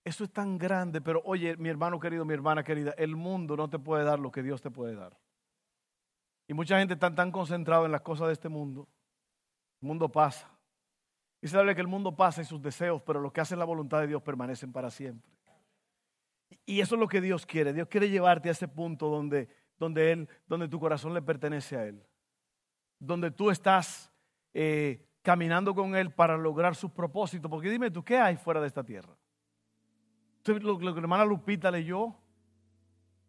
[0.05, 3.69] Eso es tan grande, pero oye, mi hermano querido, mi hermana querida, el mundo no
[3.69, 5.19] te puede dar lo que Dios te puede dar.
[6.47, 8.89] Y mucha gente está tan concentrada en las cosas de este mundo.
[9.83, 10.49] El mundo pasa.
[11.43, 13.65] Y se habla que el mundo pasa y sus deseos, pero lo que hace la
[13.65, 15.40] voluntad de Dios permanecen para siempre.
[16.71, 17.73] Y eso es lo que Dios quiere.
[17.73, 21.85] Dios quiere llevarte a ese punto donde, donde, él, donde tu corazón le pertenece a
[21.85, 22.01] Él.
[23.01, 24.13] Donde tú estás
[24.55, 27.51] eh, caminando con Él para lograr sus propósitos.
[27.51, 29.17] Porque dime tú, ¿qué hay fuera de esta tierra?
[30.45, 32.15] Lo, que la hermana Lupita leyó.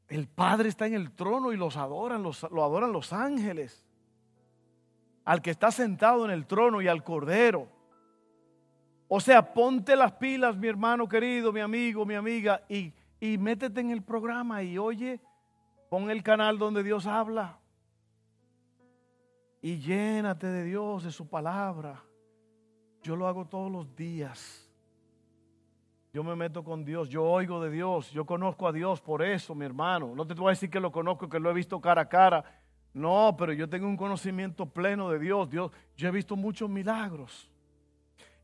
[0.07, 3.83] El Padre está en el trono y los adoran, los, lo adoran los ángeles.
[5.25, 7.67] Al que está sentado en el trono y al Cordero.
[9.07, 13.79] O sea, ponte las pilas, mi hermano querido, mi amigo, mi amiga, y, y métete
[13.79, 15.21] en el programa y oye,
[15.89, 17.59] pon el canal donde Dios habla.
[19.61, 22.03] Y llénate de Dios, de su palabra.
[23.03, 24.67] Yo lo hago todos los días.
[26.11, 29.53] Yo me meto con Dios, yo oigo de Dios, yo conozco a Dios por eso,
[29.53, 30.13] mi hermano.
[30.15, 32.43] No te voy a decir que lo conozco, que lo he visto cara a cara.
[32.91, 35.47] No, pero yo tengo un conocimiento pleno de Dios.
[35.47, 37.50] Dios, yo he visto muchos milagros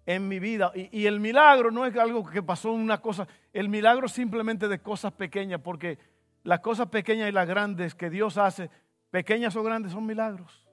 [0.08, 0.72] en mi vida.
[0.74, 5.14] Y, el milagro no es algo que pasó una cosa, el milagro simplemente de cosas
[5.14, 6.00] pequeñas, porque
[6.44, 8.72] las cosas pequeñas y las grandes que Dios hace,
[9.12, 10.66] pequeñas o grandes, son milagros.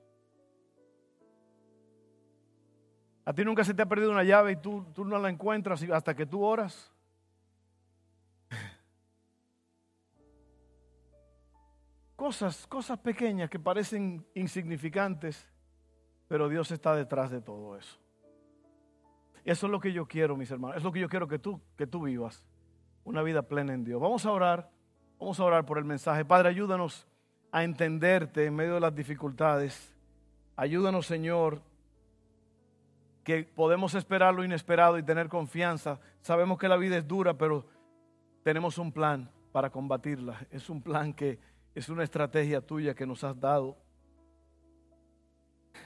[3.25, 5.83] A ti nunca se te ha perdido una llave y tú, tú no la encuentras
[5.83, 6.93] hasta que tú oras.
[12.15, 15.45] Cosas, cosas pequeñas que parecen insignificantes,
[16.29, 18.04] pero Dios está detrás de todo eso.
[19.45, 20.79] Eso es lo que yo quiero, mis hermanos.
[20.79, 22.47] Es lo que yo quiero que tú, que tú vivas.
[23.05, 24.01] Una vida plena en Dios.
[24.01, 24.71] Vamos a orar.
[25.19, 26.25] Vamos a orar por el mensaje.
[26.25, 27.07] Padre, ayúdanos
[27.53, 29.95] a entenderte en medio de las dificultades.
[30.57, 31.61] Ayúdanos, Señor,
[33.23, 36.01] que podemos esperar lo inesperado y tener confianza.
[36.23, 37.67] Sabemos que la vida es dura, pero
[38.43, 40.47] tenemos un plan para combatirla.
[40.51, 41.39] Es un plan que
[41.75, 43.77] es una estrategia tuya que nos has dado.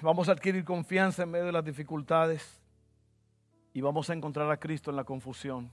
[0.00, 2.57] Vamos a adquirir confianza en medio de las dificultades
[3.78, 5.70] y vamos a encontrar a Cristo en la confusión.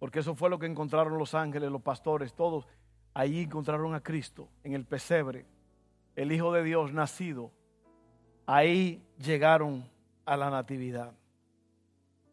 [0.00, 2.66] Porque eso fue lo que encontraron los ángeles, los pastores, todos.
[3.14, 5.46] Allí encontraron a Cristo en el pesebre,
[6.16, 7.52] el Hijo de Dios nacido.
[8.44, 9.88] Ahí llegaron
[10.26, 11.14] a la natividad.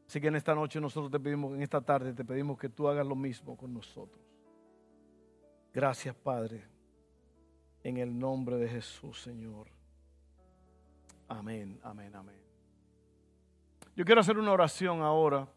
[0.07, 2.87] Así que en esta noche nosotros te pedimos, en esta tarde te pedimos que tú
[2.87, 4.25] hagas lo mismo con nosotros.
[5.71, 6.63] Gracias Padre,
[7.83, 9.67] en el nombre de Jesús Señor.
[11.27, 12.50] Amén, amén, amén.
[13.95, 15.47] Yo quiero hacer una oración ahora.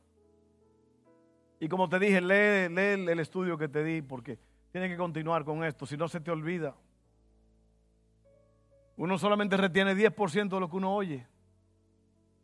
[1.60, 4.38] Y como te dije, lee, lee el estudio que te di porque
[4.72, 6.74] tienes que continuar con esto, si no se te olvida.
[8.96, 11.26] Uno solamente retiene 10% de lo que uno oye.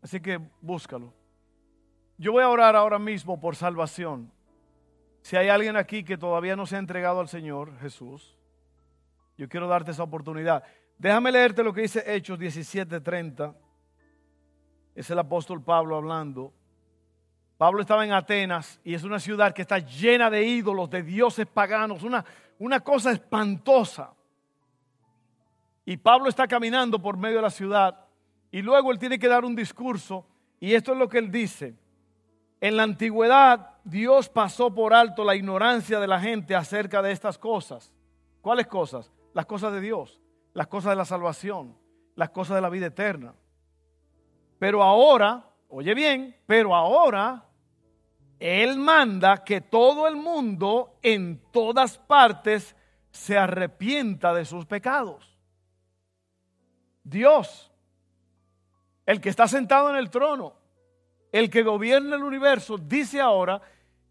[0.03, 1.13] Así que búscalo.
[2.17, 4.33] Yo voy a orar ahora mismo por salvación.
[5.23, 8.37] Si hay alguien aquí que todavía no se ha entregado al Señor Jesús,
[9.37, 10.63] yo quiero darte esa oportunidad.
[10.99, 13.55] Déjame leerte lo que dice Hechos 17:30.
[15.01, 16.53] Es el apóstol Pablo hablando.
[17.57, 21.47] Pablo estaba en Atenas y es una ciudad que está llena de ídolos, de dioses
[21.47, 22.23] paganos, una,
[22.59, 24.13] una cosa espantosa.
[25.87, 27.99] Y Pablo está caminando por medio de la ciudad
[28.51, 30.27] y luego él tiene que dar un discurso
[30.61, 31.75] y esto es lo que él dice.
[32.61, 37.39] En la antigüedad Dios pasó por alto la ignorancia de la gente acerca de estas
[37.39, 37.91] cosas.
[38.43, 39.11] ¿Cuáles cosas?
[39.33, 40.21] Las cosas de Dios,
[40.53, 41.75] las cosas de la salvación,
[42.17, 43.33] las cosas de la vida eterna.
[44.61, 47.43] Pero ahora, oye bien, pero ahora
[48.39, 52.77] Él manda que todo el mundo en todas partes
[53.11, 55.37] se arrepienta de sus pecados.
[57.03, 57.71] Dios
[59.07, 60.55] el que está sentado en el trono,
[61.33, 63.63] el que gobierna el universo, dice ahora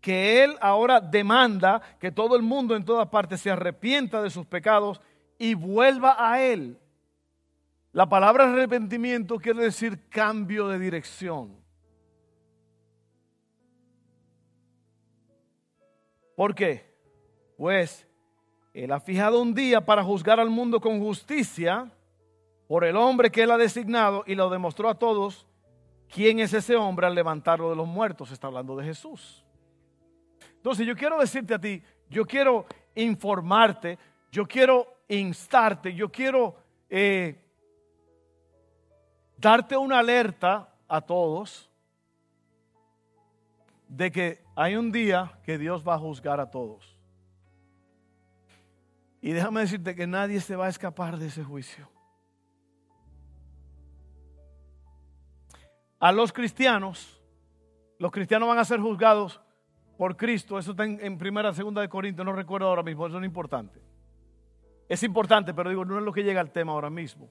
[0.01, 4.47] que Él ahora demanda que todo el mundo en todas partes se arrepienta de sus
[4.47, 4.99] pecados
[5.38, 6.79] y vuelva a Él.
[7.91, 11.58] La palabra arrepentimiento quiere decir cambio de dirección.
[16.36, 16.95] ¿Por qué?
[17.58, 18.08] Pues
[18.73, 21.91] Él ha fijado un día para juzgar al mundo con justicia
[22.69, 25.47] por el hombre que él ha designado y lo demostró a todos
[26.08, 28.32] quién es ese hombre al levantarlo de los muertos.
[28.32, 29.43] Está hablando de Jesús.
[30.56, 33.97] Entonces yo quiero decirte a ti, yo quiero informarte,
[34.32, 36.58] yo quiero instarte, yo quiero
[36.89, 37.48] eh,
[39.39, 41.69] darte una alerta a todos
[43.88, 46.97] de que hay un día que Dios va a juzgar a todos.
[49.21, 51.89] Y déjame decirte que nadie se va a escapar de ese juicio.
[55.99, 57.21] a los cristianos,
[57.97, 59.41] los cristianos van a ser juzgados
[59.97, 60.57] por Cristo.
[60.57, 63.82] Eso está en, primera, segunda de Corintios, no recuerdo ahora mismo, eso no es importante.
[64.88, 67.30] Es importante, pero digo, no es lo que llega al tema ahora mismo.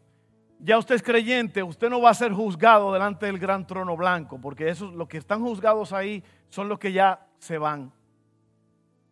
[0.61, 4.41] Ya usted es creyente, usted no va a ser juzgado delante del gran trono blanco,
[4.41, 7.93] porque esos, los que están juzgados ahí son los que ya se van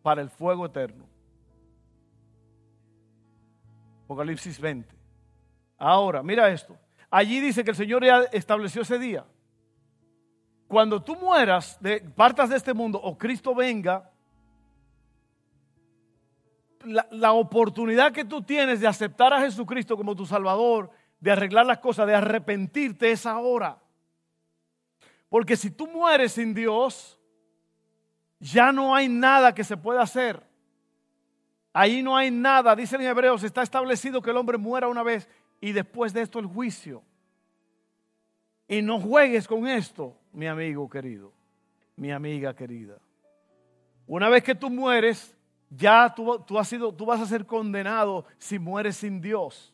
[0.01, 1.05] para el fuego eterno.
[4.05, 4.95] Apocalipsis 20.
[5.77, 6.77] Ahora, mira esto.
[7.09, 9.25] Allí dice que el Señor ya estableció ese día
[10.67, 14.11] cuando tú mueras, de, partas de este mundo o Cristo venga,
[16.83, 21.65] la, la, oportunidad que tú tienes de aceptar a Jesucristo como tu Salvador, de arreglar
[21.65, 23.81] las cosas, de arrepentirte es ahora.
[25.29, 27.19] Porque si tú mueres sin Dios,
[28.39, 30.41] ya no hay nada que se pueda hacer.
[31.73, 35.29] Ahí no hay nada, dicen en Hebreos, está establecido que el hombre muera una vez
[35.61, 37.03] y después de esto el juicio.
[38.67, 41.31] Y no juegues con esto, mi amigo querido,
[41.95, 42.97] mi amiga querida.
[44.07, 45.35] Una vez que tú mueres,
[45.69, 49.73] ya tú, has sido, tú vas a ser condenado si mueres sin Dios.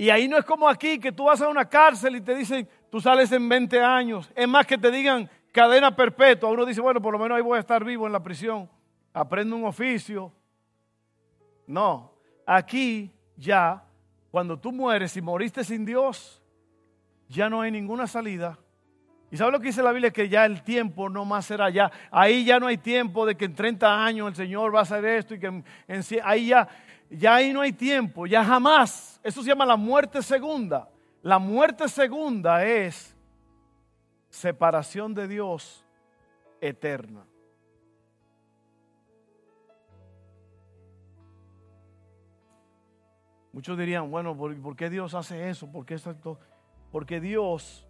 [0.00, 2.68] Y ahí no es como aquí, que tú vas a una cárcel y te dicen,
[2.88, 4.30] tú sales en 20 años.
[4.36, 6.48] Es más que te digan cadena perpetua.
[6.50, 8.70] Uno dice, bueno, por lo menos ahí voy a estar vivo en la prisión.
[9.12, 10.32] Aprendo un oficio.
[11.66, 12.12] No,
[12.46, 13.82] aquí ya,
[14.30, 16.40] cuando tú mueres y moriste sin Dios,
[17.26, 18.56] ya no hay ninguna salida.
[19.32, 20.12] ¿Y sabe lo que dice la Biblia?
[20.12, 21.90] Que ya el tiempo no más será ya.
[22.12, 25.04] Ahí ya no hay tiempo de que en 30 años el Señor va a hacer
[25.04, 25.64] esto y que en,
[26.22, 26.68] ahí ya
[27.10, 29.20] ya ahí no hay tiempo, ya jamás.
[29.22, 30.88] Eso se llama la muerte segunda.
[31.22, 33.16] La muerte segunda es
[34.28, 35.84] separación de Dios
[36.60, 37.26] eterna.
[43.52, 45.70] Muchos dirían, bueno, ¿por, qué Dios hace eso?
[45.70, 46.38] ¿Por qué esto?
[46.92, 47.86] Porque Dios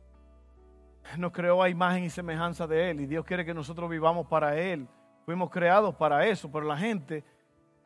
[1.16, 4.58] nos creó a imagen y semejanza de Él y Dios quiere que nosotros vivamos para
[4.58, 4.88] Él.
[5.26, 7.22] Fuimos creados para eso, pero la gente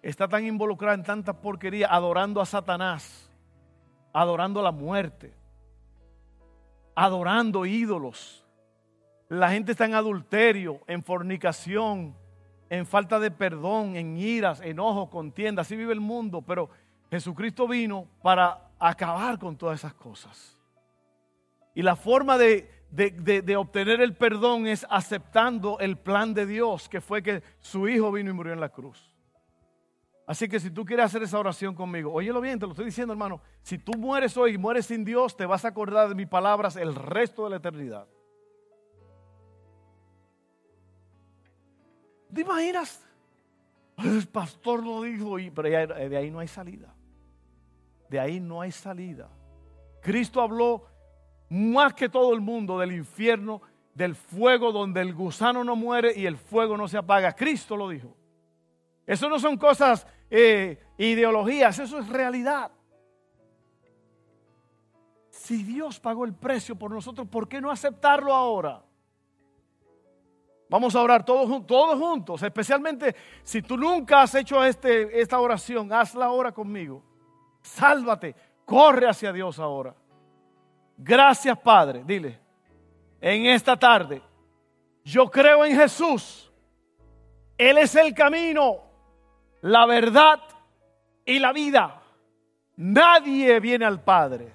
[0.02, 3.30] está tan involucrada en tanta porquería, adorando a Satanás,
[4.12, 5.32] adorando la muerte,
[6.94, 8.44] adorando ídolos.
[9.28, 12.14] La gente está en adulterio, en fornicación,
[12.68, 15.62] en falta de perdón, en iras, enojo, contienda.
[15.62, 16.68] Así vive el mundo, pero
[17.10, 20.58] Jesucristo vino para acabar con todas esas cosas.
[21.74, 27.00] Y la forma de, de, obtener el perdón es aceptando el plan de Dios, que
[27.00, 29.11] fue que su Hijo vino y murió en la cruz.
[30.32, 33.12] Así que si tú quieres hacer esa oración conmigo, óyelo bien, te lo estoy diciendo
[33.12, 36.26] hermano, si tú mueres hoy y mueres sin Dios, te vas a acordar de mis
[36.26, 38.08] palabras el resto de la eternidad.
[42.32, 43.04] ¿Te imaginas?
[43.98, 46.94] El pastor lo dijo, pero de ahí no hay salida.
[48.08, 49.28] De ahí no hay salida.
[50.00, 50.86] Cristo habló
[51.50, 53.60] más que todo el mundo del infierno,
[53.92, 57.34] del fuego donde el gusano no muere y el fuego no se apaga.
[57.34, 58.16] Cristo lo dijo.
[59.06, 62.70] Eso no son cosas, eh, ideologías, eso es realidad.
[65.28, 68.82] Si Dios pagó el precio por nosotros, ¿por qué no aceptarlo ahora?
[70.70, 75.92] Vamos a orar todos, todos juntos, especialmente si tú nunca has hecho este, esta oración,
[75.92, 77.02] hazla ahora conmigo.
[77.60, 79.94] Sálvate, corre hacia Dios ahora.
[80.96, 82.40] Gracias Padre, dile,
[83.20, 84.22] en esta tarde,
[85.04, 86.50] yo creo en Jesús.
[87.58, 88.91] Él es el camino,
[89.62, 90.40] la verdad
[91.24, 92.02] y la vida.
[92.76, 94.52] Nadie viene al Padre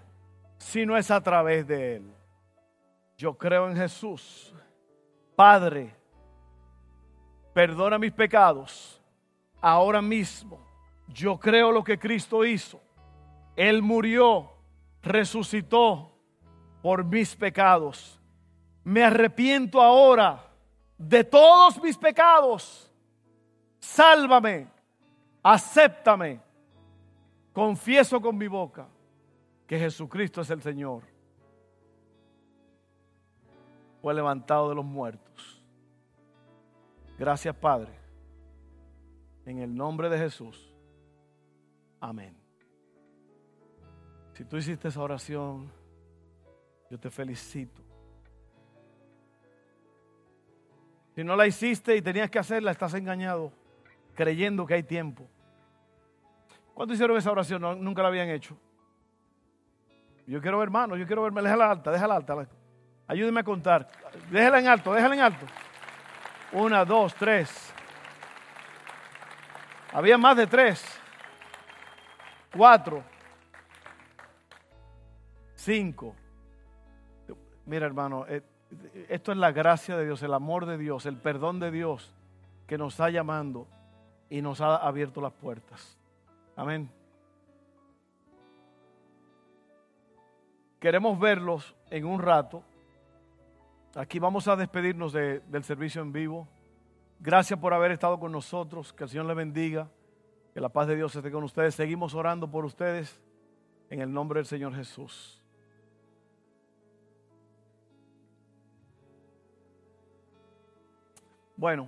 [0.58, 2.14] si no es a través de Él.
[3.18, 4.54] Yo creo en Jesús.
[5.36, 5.96] Padre,
[7.54, 9.02] perdona mis pecados
[9.62, 10.66] ahora mismo.
[11.08, 12.82] Yo creo lo que Cristo hizo.
[13.56, 14.52] Él murió,
[15.02, 16.12] resucitó
[16.82, 18.20] por mis pecados.
[18.84, 20.44] Me arrepiento ahora
[20.98, 22.92] de todos mis pecados.
[23.80, 24.77] Sálvame
[25.54, 26.42] acéptame,
[27.54, 28.88] confieso con mi boca
[29.66, 31.04] que Jesucristo es el Señor.
[34.02, 35.64] Fue levantado de los muertos.
[37.18, 37.94] Gracias Padre.
[39.46, 40.74] En el nombre de Jesús.
[42.02, 42.36] Amén.
[44.34, 45.72] Si tú hiciste esa oración,
[46.92, 47.82] yo te felicito.
[51.16, 53.54] Si no la hiciste y tenías que hacerla, estás engañado,
[54.14, 55.28] creyendo que hay tiempo.
[56.78, 57.84] ¿Cuántos hicieron esa oración?
[57.84, 58.56] nunca la habían hecho.
[60.28, 61.42] Yo quiero ver, hermano, yo quiero verme.
[61.42, 62.48] Déjala alta, déjala alta.
[63.08, 63.90] Ayúdeme a contar.
[64.30, 65.48] Déjala en alto, déjala en alto.
[66.52, 67.74] Una, dos, tres.
[69.92, 70.86] Había más de tres.
[72.56, 73.04] Cuatro.
[75.56, 76.14] Cinco.
[77.66, 78.44] Mira, hermano, eh,
[79.10, 82.14] esto es la gracia de Dios, el amor de Dios, el perdón de Dios
[82.68, 83.66] que nos está llamando
[84.30, 85.98] y nos ha abierto las puertas.
[86.58, 86.90] Amén.
[90.80, 92.64] Queremos verlos en un rato.
[93.96, 96.48] Aquí vamos a despedirnos del servicio en vivo.
[97.20, 98.92] Gracias por haber estado con nosotros.
[98.92, 99.88] Que el Señor les bendiga.
[100.52, 101.76] Que la paz de Dios esté con ustedes.
[101.76, 103.22] Seguimos orando por ustedes
[103.92, 105.40] en el nombre del Señor Jesús.
[111.56, 111.88] Bueno,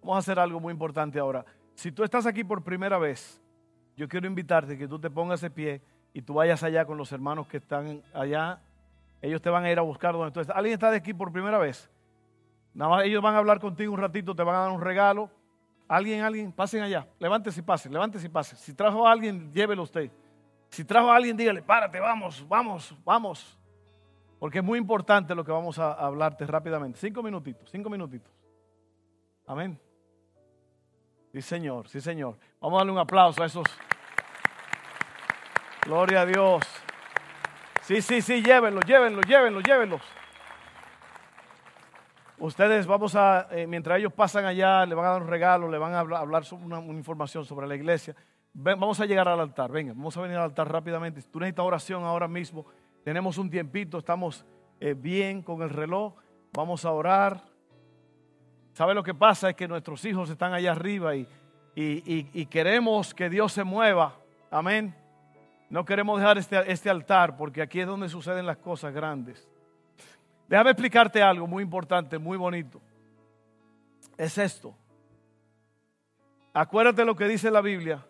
[0.00, 1.44] vamos a hacer algo muy importante ahora.
[1.74, 3.41] Si tú estás aquí por primera vez,
[4.02, 5.80] yo quiero invitarte que tú te pongas de pie
[6.12, 8.58] y tú vayas allá con los hermanos que están allá
[9.20, 10.56] Ellos te van a ir a buscar donde tú estás.
[10.56, 11.88] ¿Alguien está de aquí por primera vez?
[12.74, 15.30] Nada más ellos van a hablar contigo un ratito, te van a dar un regalo.
[15.86, 17.06] Alguien, alguien, pasen allá.
[17.20, 18.58] Levántese y pasen, levántese y pasen.
[18.58, 20.10] Si trajo a alguien, llévelo usted.
[20.68, 23.56] Si trajo a alguien, dígale, párate, vamos, vamos, vamos.
[24.40, 26.98] Porque es muy importante lo que vamos a hablarte rápidamente.
[26.98, 28.32] Cinco minutitos, cinco minutitos.
[29.46, 29.78] Amén.
[31.32, 32.36] Sí, Señor, sí, Señor.
[32.60, 33.64] Vamos a darle un aplauso a esos.
[35.84, 36.62] Gloria a Dios.
[37.82, 40.00] Sí, sí, sí, llévenlos, llévenlos, llévenlos, llévenlos.
[42.38, 45.78] Ustedes vamos a, eh, mientras ellos pasan allá, le van a dar un regalo, le
[45.78, 48.14] van a hablar, sobre una, información sobre la iglesia.
[48.54, 51.20] vamos a llegar al altar, venga, vamos a venir al altar rápidamente.
[51.22, 52.64] Tú necesitas oración ahora mismo,
[53.02, 54.44] tenemos un tiempito, estamos
[54.78, 56.14] eh, bien con el reloj,
[56.52, 57.42] vamos a orar.
[58.72, 59.50] ¿Sabe lo que pasa?
[59.50, 61.26] Es que nuestros hijos están allá arriba y,
[61.74, 64.16] y, queremos que Dios se mueva.
[64.50, 65.01] Amén.
[65.72, 69.48] No queremos dejar este, este altar porque aquí es donde suceden las cosas grandes.
[70.46, 72.78] Déjame explicarte algo muy importante, muy bonito.
[74.18, 74.74] Es esto.
[76.52, 78.04] Acuérdate lo que dice la Biblia,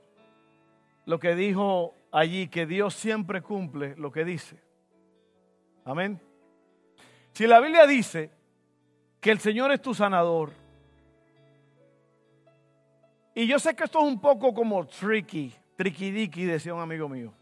[1.07, 4.61] lo que dijo allí, que Dios siempre cumple lo que dice.
[5.85, 6.21] Amén.
[7.31, 8.33] Si la Biblia dice
[9.21, 10.51] que el Señor es tu sanador,
[13.37, 17.33] y yo sé que esto es un poco como tricky, tricky decía un amigo mío.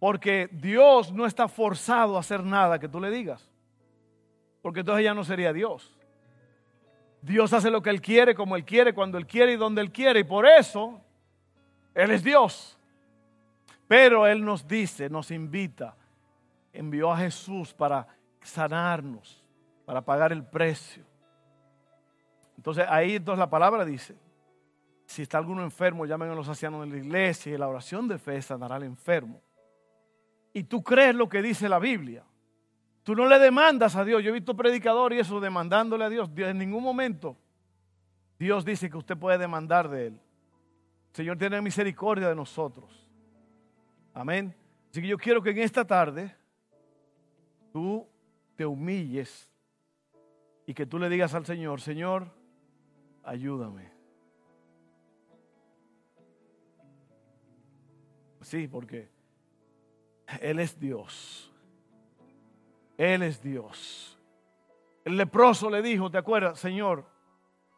[0.00, 3.48] Porque Dios no está forzado a hacer nada que tú le digas.
[4.62, 5.94] Porque entonces ya no sería Dios.
[7.20, 9.92] Dios hace lo que Él quiere, como Él quiere, cuando Él quiere y donde Él
[9.92, 10.20] quiere.
[10.20, 11.00] Y por eso
[11.94, 12.78] Él es Dios.
[13.86, 15.94] Pero Él nos dice, nos invita,
[16.72, 18.06] envió a Jesús para
[18.40, 19.44] sanarnos,
[19.84, 21.04] para pagar el precio.
[22.56, 24.16] Entonces ahí entonces la palabra dice,
[25.04, 28.16] si está alguno enfermo, llamen a los ancianos de la iglesia y la oración de
[28.16, 29.42] fe sanará al enfermo.
[30.52, 32.24] Y tú crees lo que dice la Biblia.
[33.02, 34.22] Tú no le demandas a Dios.
[34.22, 36.30] Yo he visto predicadores y eso demandándole a Dios.
[36.36, 37.36] En ningún momento
[38.38, 40.20] Dios dice que usted puede demandar de Él.
[41.12, 43.06] Señor tiene misericordia de nosotros.
[44.14, 44.54] Amén.
[44.90, 46.34] Así que yo quiero que en esta tarde
[47.72, 48.06] tú
[48.56, 49.50] te humilles
[50.66, 52.32] y que tú le digas al Señor, Señor,
[53.24, 53.92] ayúdame.
[58.40, 59.10] Sí, porque
[60.40, 61.52] Él es Dios.
[62.96, 64.18] Él es Dios.
[65.04, 66.58] El leproso le dijo, ¿te acuerdas?
[66.58, 67.06] Señor,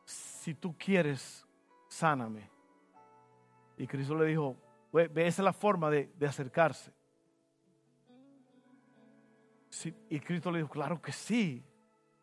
[0.04, 1.46] si tú quieres,
[1.88, 2.50] sáname.
[3.78, 4.56] Y Cristo le dijo,
[4.92, 6.92] esa es la forma de, acercarse.
[10.10, 11.64] y Cristo le dijo, claro que sí,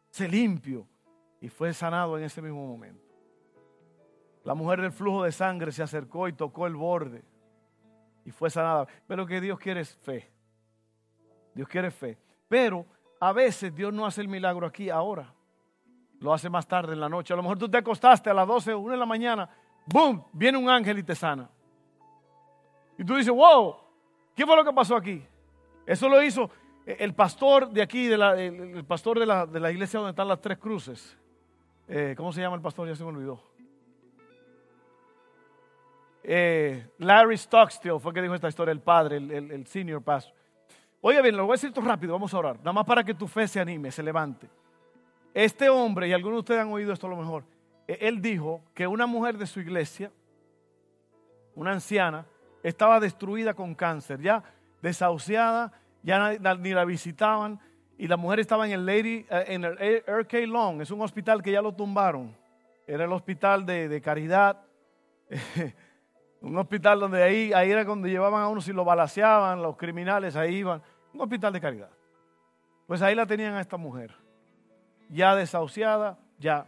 [0.09, 0.87] se limpio.
[1.41, 3.09] Y fue sanado en ese mismo momento.
[4.43, 7.23] La mujer del flujo de sangre se acercó y tocó el borde
[8.25, 8.87] y fue sanada.
[9.07, 10.31] Pero que Dios quiere es fe.
[11.53, 12.17] Dios quiere fe.
[12.47, 12.85] Pero
[13.19, 15.33] a veces Dios no hace el milagro aquí ahora.
[16.19, 17.33] Lo hace más tarde en la noche.
[17.33, 19.49] A lo mejor tú te acostaste a las 12, 1 de la mañana.
[19.85, 20.25] ¡Boom!
[20.33, 21.49] Viene un ángel y te sana.
[22.97, 23.77] Y tú dices, wow,
[24.35, 25.25] ¿qué fue lo que pasó aquí?
[25.85, 26.49] Eso lo hizo
[26.85, 30.57] el pastor de aquí, el, pastor de la, de la, iglesia donde están las tres
[30.57, 31.17] cruces.
[31.87, 32.87] Eh, ¿Cómo se llama el pastor?
[32.87, 33.41] Ya se me olvidó.
[36.23, 40.33] Eh, Larry Stockstill fue que dijo esta historia, el padre, el, senior pastor.
[41.01, 43.27] Oye bien, lo voy a decir rápido, vamos a orar, nada más para que tu
[43.27, 44.49] fe se anime, se levante.
[45.33, 47.45] Este hombre, y algunos de ustedes han oído esto a lo mejor,
[47.87, 50.11] e, él dijo que una mujer de su iglesia,
[51.55, 52.25] una anciana,
[52.63, 54.43] estaba destruida con cáncer, ya
[54.81, 55.71] desahuciada,
[56.03, 57.61] ya ni la visitaban,
[57.97, 61.41] y la mujer estaba en el Lady, eh, en el RK Long, es un hospital
[61.41, 62.35] que ya lo tumbaron,
[62.85, 64.61] era el hospital de, de caridad.
[66.41, 70.35] Un hospital donde ahí, ahí era donde llevaban a uno si lo balaseaban, los criminales
[70.35, 70.81] ahí iban.
[71.13, 71.89] Un hospital de caridad.
[72.87, 74.15] Pues ahí la tenían a esta mujer.
[75.09, 76.65] Ya desahuciada, ya.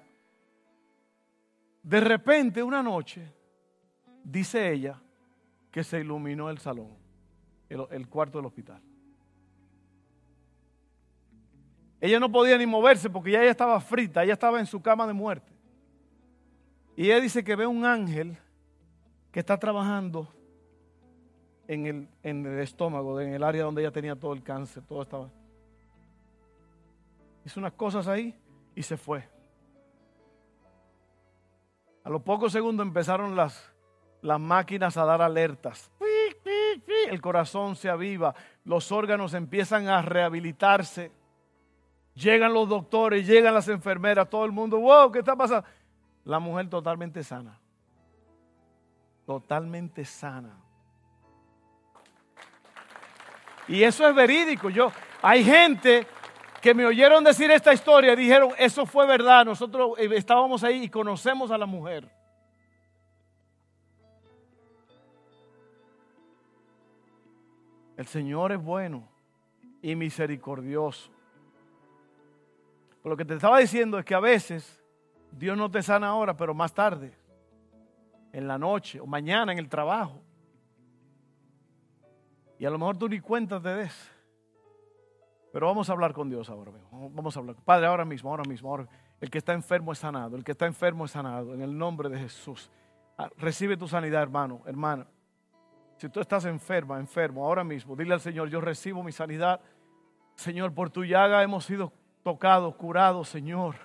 [1.83, 3.31] De repente, una noche,
[4.23, 5.01] dice ella,
[5.71, 6.97] que se iluminó el salón,
[7.69, 8.81] el, el cuarto del hospital.
[12.01, 15.07] Ella no podía ni moverse porque ya ella estaba frita, ella estaba en su cama
[15.07, 15.53] de muerte.
[16.95, 18.37] Y ella dice que ve un ángel
[19.31, 20.27] que está trabajando
[21.67, 25.01] en el, en el estómago, en el área donde ella tenía todo el cáncer, todo
[25.01, 25.29] estaba.
[27.45, 28.37] Hizo unas cosas ahí
[28.75, 29.27] y se fue.
[32.03, 33.71] A los pocos segundos empezaron las,
[34.21, 35.89] las máquinas a dar alertas.
[37.09, 41.11] El corazón se aviva, los órganos empiezan a rehabilitarse.
[42.15, 45.65] Llegan los doctores, llegan las enfermeras, todo el mundo, wow, ¿qué está pasando?
[46.25, 47.60] La mujer totalmente sana
[49.25, 50.57] totalmente sana.
[53.67, 54.69] Y eso es verídico.
[54.69, 54.91] Yo,
[55.21, 56.05] hay gente
[56.61, 60.89] que me oyeron decir esta historia dijeron, eso fue verdad, nosotros eh, estábamos ahí y
[60.89, 62.07] conocemos a la mujer.
[67.97, 69.07] El Señor es bueno
[69.81, 71.11] y misericordioso.
[73.03, 74.83] lo que te estaba diciendo es que a veces
[75.31, 77.13] Dios no te sana ahora, pero más tarde,
[78.31, 80.21] en la noche o mañana en el trabajo.
[82.59, 84.11] Y a lo mejor tú ni cuenta te des.
[85.51, 87.09] Pero vamos a hablar con Dios ahora mismo.
[87.09, 87.55] Vamos a hablar.
[87.65, 88.87] Padre, ahora mismo, ahora mismo.
[89.19, 90.37] El que está enfermo es sanado.
[90.37, 91.53] El que está enfermo es sanado.
[91.53, 92.71] En el nombre de Jesús.
[93.17, 95.07] Ah, recibe tu sanidad, hermano, hermana.
[95.97, 99.61] Si tú estás enferma, enfermo, ahora mismo, dile al Señor, yo recibo mi sanidad.
[100.35, 103.75] Señor, por tu llaga hemos sido tocados, curados, Señor.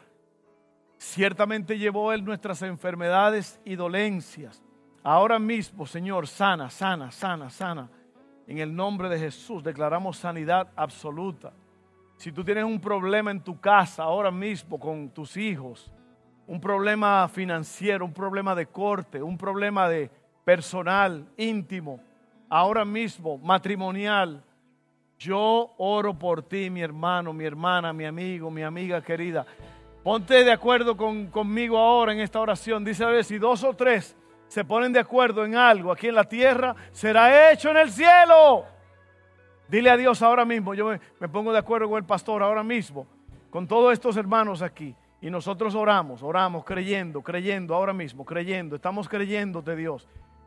[0.99, 4.63] Ciertamente llevó Él nuestras enfermedades y dolencias.
[5.03, 7.89] Ahora mismo, Señor, sana, sana, sana, sana.
[8.47, 11.53] En el nombre de Jesús declaramos sanidad absoluta.
[12.17, 15.93] Si tú tienes un problema en tu casa ahora mismo con tus hijos,
[16.47, 20.11] un problema financiero, un problema de corte, un problema de
[20.45, 22.01] personal, íntimo,
[22.49, 24.43] ahora mismo matrimonial,
[25.19, 29.47] yo oro por ti, mi hermano, mi hermana, mi amigo, mi amiga querida.
[30.07, 32.85] Ponte de acuerdo conmigo ahora en esta oración.
[32.85, 36.15] Dice a ver si dos o tres se ponen de acuerdo en algo aquí en
[36.15, 38.67] la tierra, será hecho en el cielo.
[39.67, 43.05] Dile a Dios ahora mismo, yo me, pongo de acuerdo con el pastor ahora mismo,
[43.51, 44.95] con todos estos hermanos aquí.
[45.21, 50.07] Y nosotros oramos, oramos, creyendo, creyendo ahora mismo, creyendo, estamos creyéndote Dios.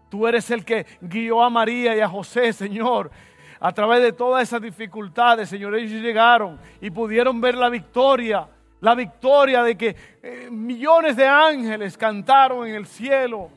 [0.10, 3.12] Tú eres el que guió a María y a José, Señor.
[3.60, 8.47] A través de todas esas dificultades, Señor, ellos llegaron y pudieron ver la victoria.
[8.82, 13.51] La victoria de que eh, millones de ángeles cantaron en el cielo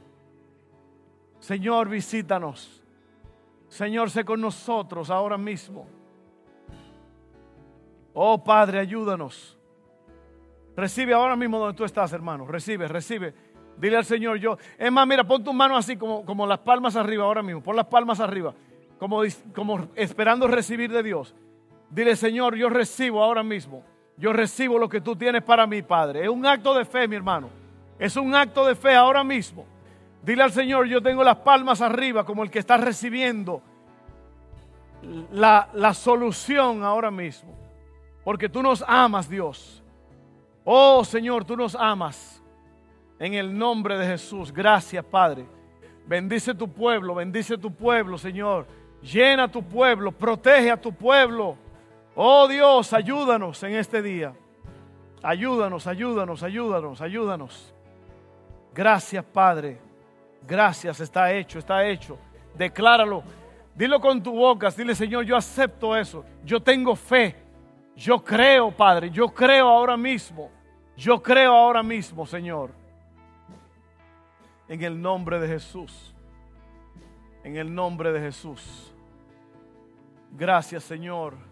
[1.42, 2.80] Señor, visítanos.
[3.68, 5.88] Señor, sé con nosotros ahora mismo.
[8.14, 9.58] Oh Padre, ayúdanos.
[10.76, 12.46] Recibe ahora mismo donde tú estás, hermano.
[12.46, 13.34] Recibe, recibe.
[13.76, 14.56] Dile al Señor, yo.
[14.78, 17.60] Es más, mira, pon tu mano así como, como las palmas arriba ahora mismo.
[17.60, 18.54] Pon las palmas arriba.
[19.00, 21.34] Como, como esperando recibir de Dios.
[21.90, 23.82] Dile, Señor, yo recibo ahora mismo.
[24.22, 26.22] Yo recibo lo que tú tienes para mí, Padre.
[26.22, 27.50] Es un acto de fe, mi hermano.
[27.98, 29.66] Es un acto de fe ahora mismo.
[30.22, 33.60] Dile al Señor, yo tengo las palmas arriba como el que está recibiendo
[35.32, 37.52] la, la solución ahora mismo.
[38.22, 39.82] Porque tú nos amas, Dios.
[40.62, 42.40] Oh Señor, tú nos amas.
[43.18, 44.52] En el nombre de Jesús.
[44.52, 45.46] Gracias, Padre.
[46.06, 48.68] Bendice tu pueblo, bendice tu pueblo, Señor.
[49.02, 51.56] Llena tu pueblo, protege a tu pueblo.
[52.14, 54.34] Oh Dios, ayúdanos en este día.
[55.22, 57.74] Ayúdanos, ayúdanos, ayúdanos, ayúdanos.
[58.74, 59.78] Gracias, Padre.
[60.46, 62.18] Gracias, está hecho, está hecho.
[62.54, 63.22] Decláralo.
[63.74, 66.24] Dilo con tu boca, dile Señor, yo acepto eso.
[66.44, 67.36] Yo tengo fe.
[67.96, 70.50] Yo creo, Padre, yo creo ahora mismo.
[70.96, 72.70] Yo creo ahora mismo, Señor.
[74.68, 76.14] En el nombre de Jesús.
[77.44, 78.92] En el nombre de Jesús.
[80.32, 81.51] Gracias, Señor.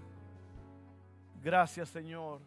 [1.43, 2.41] Gracias, Señor.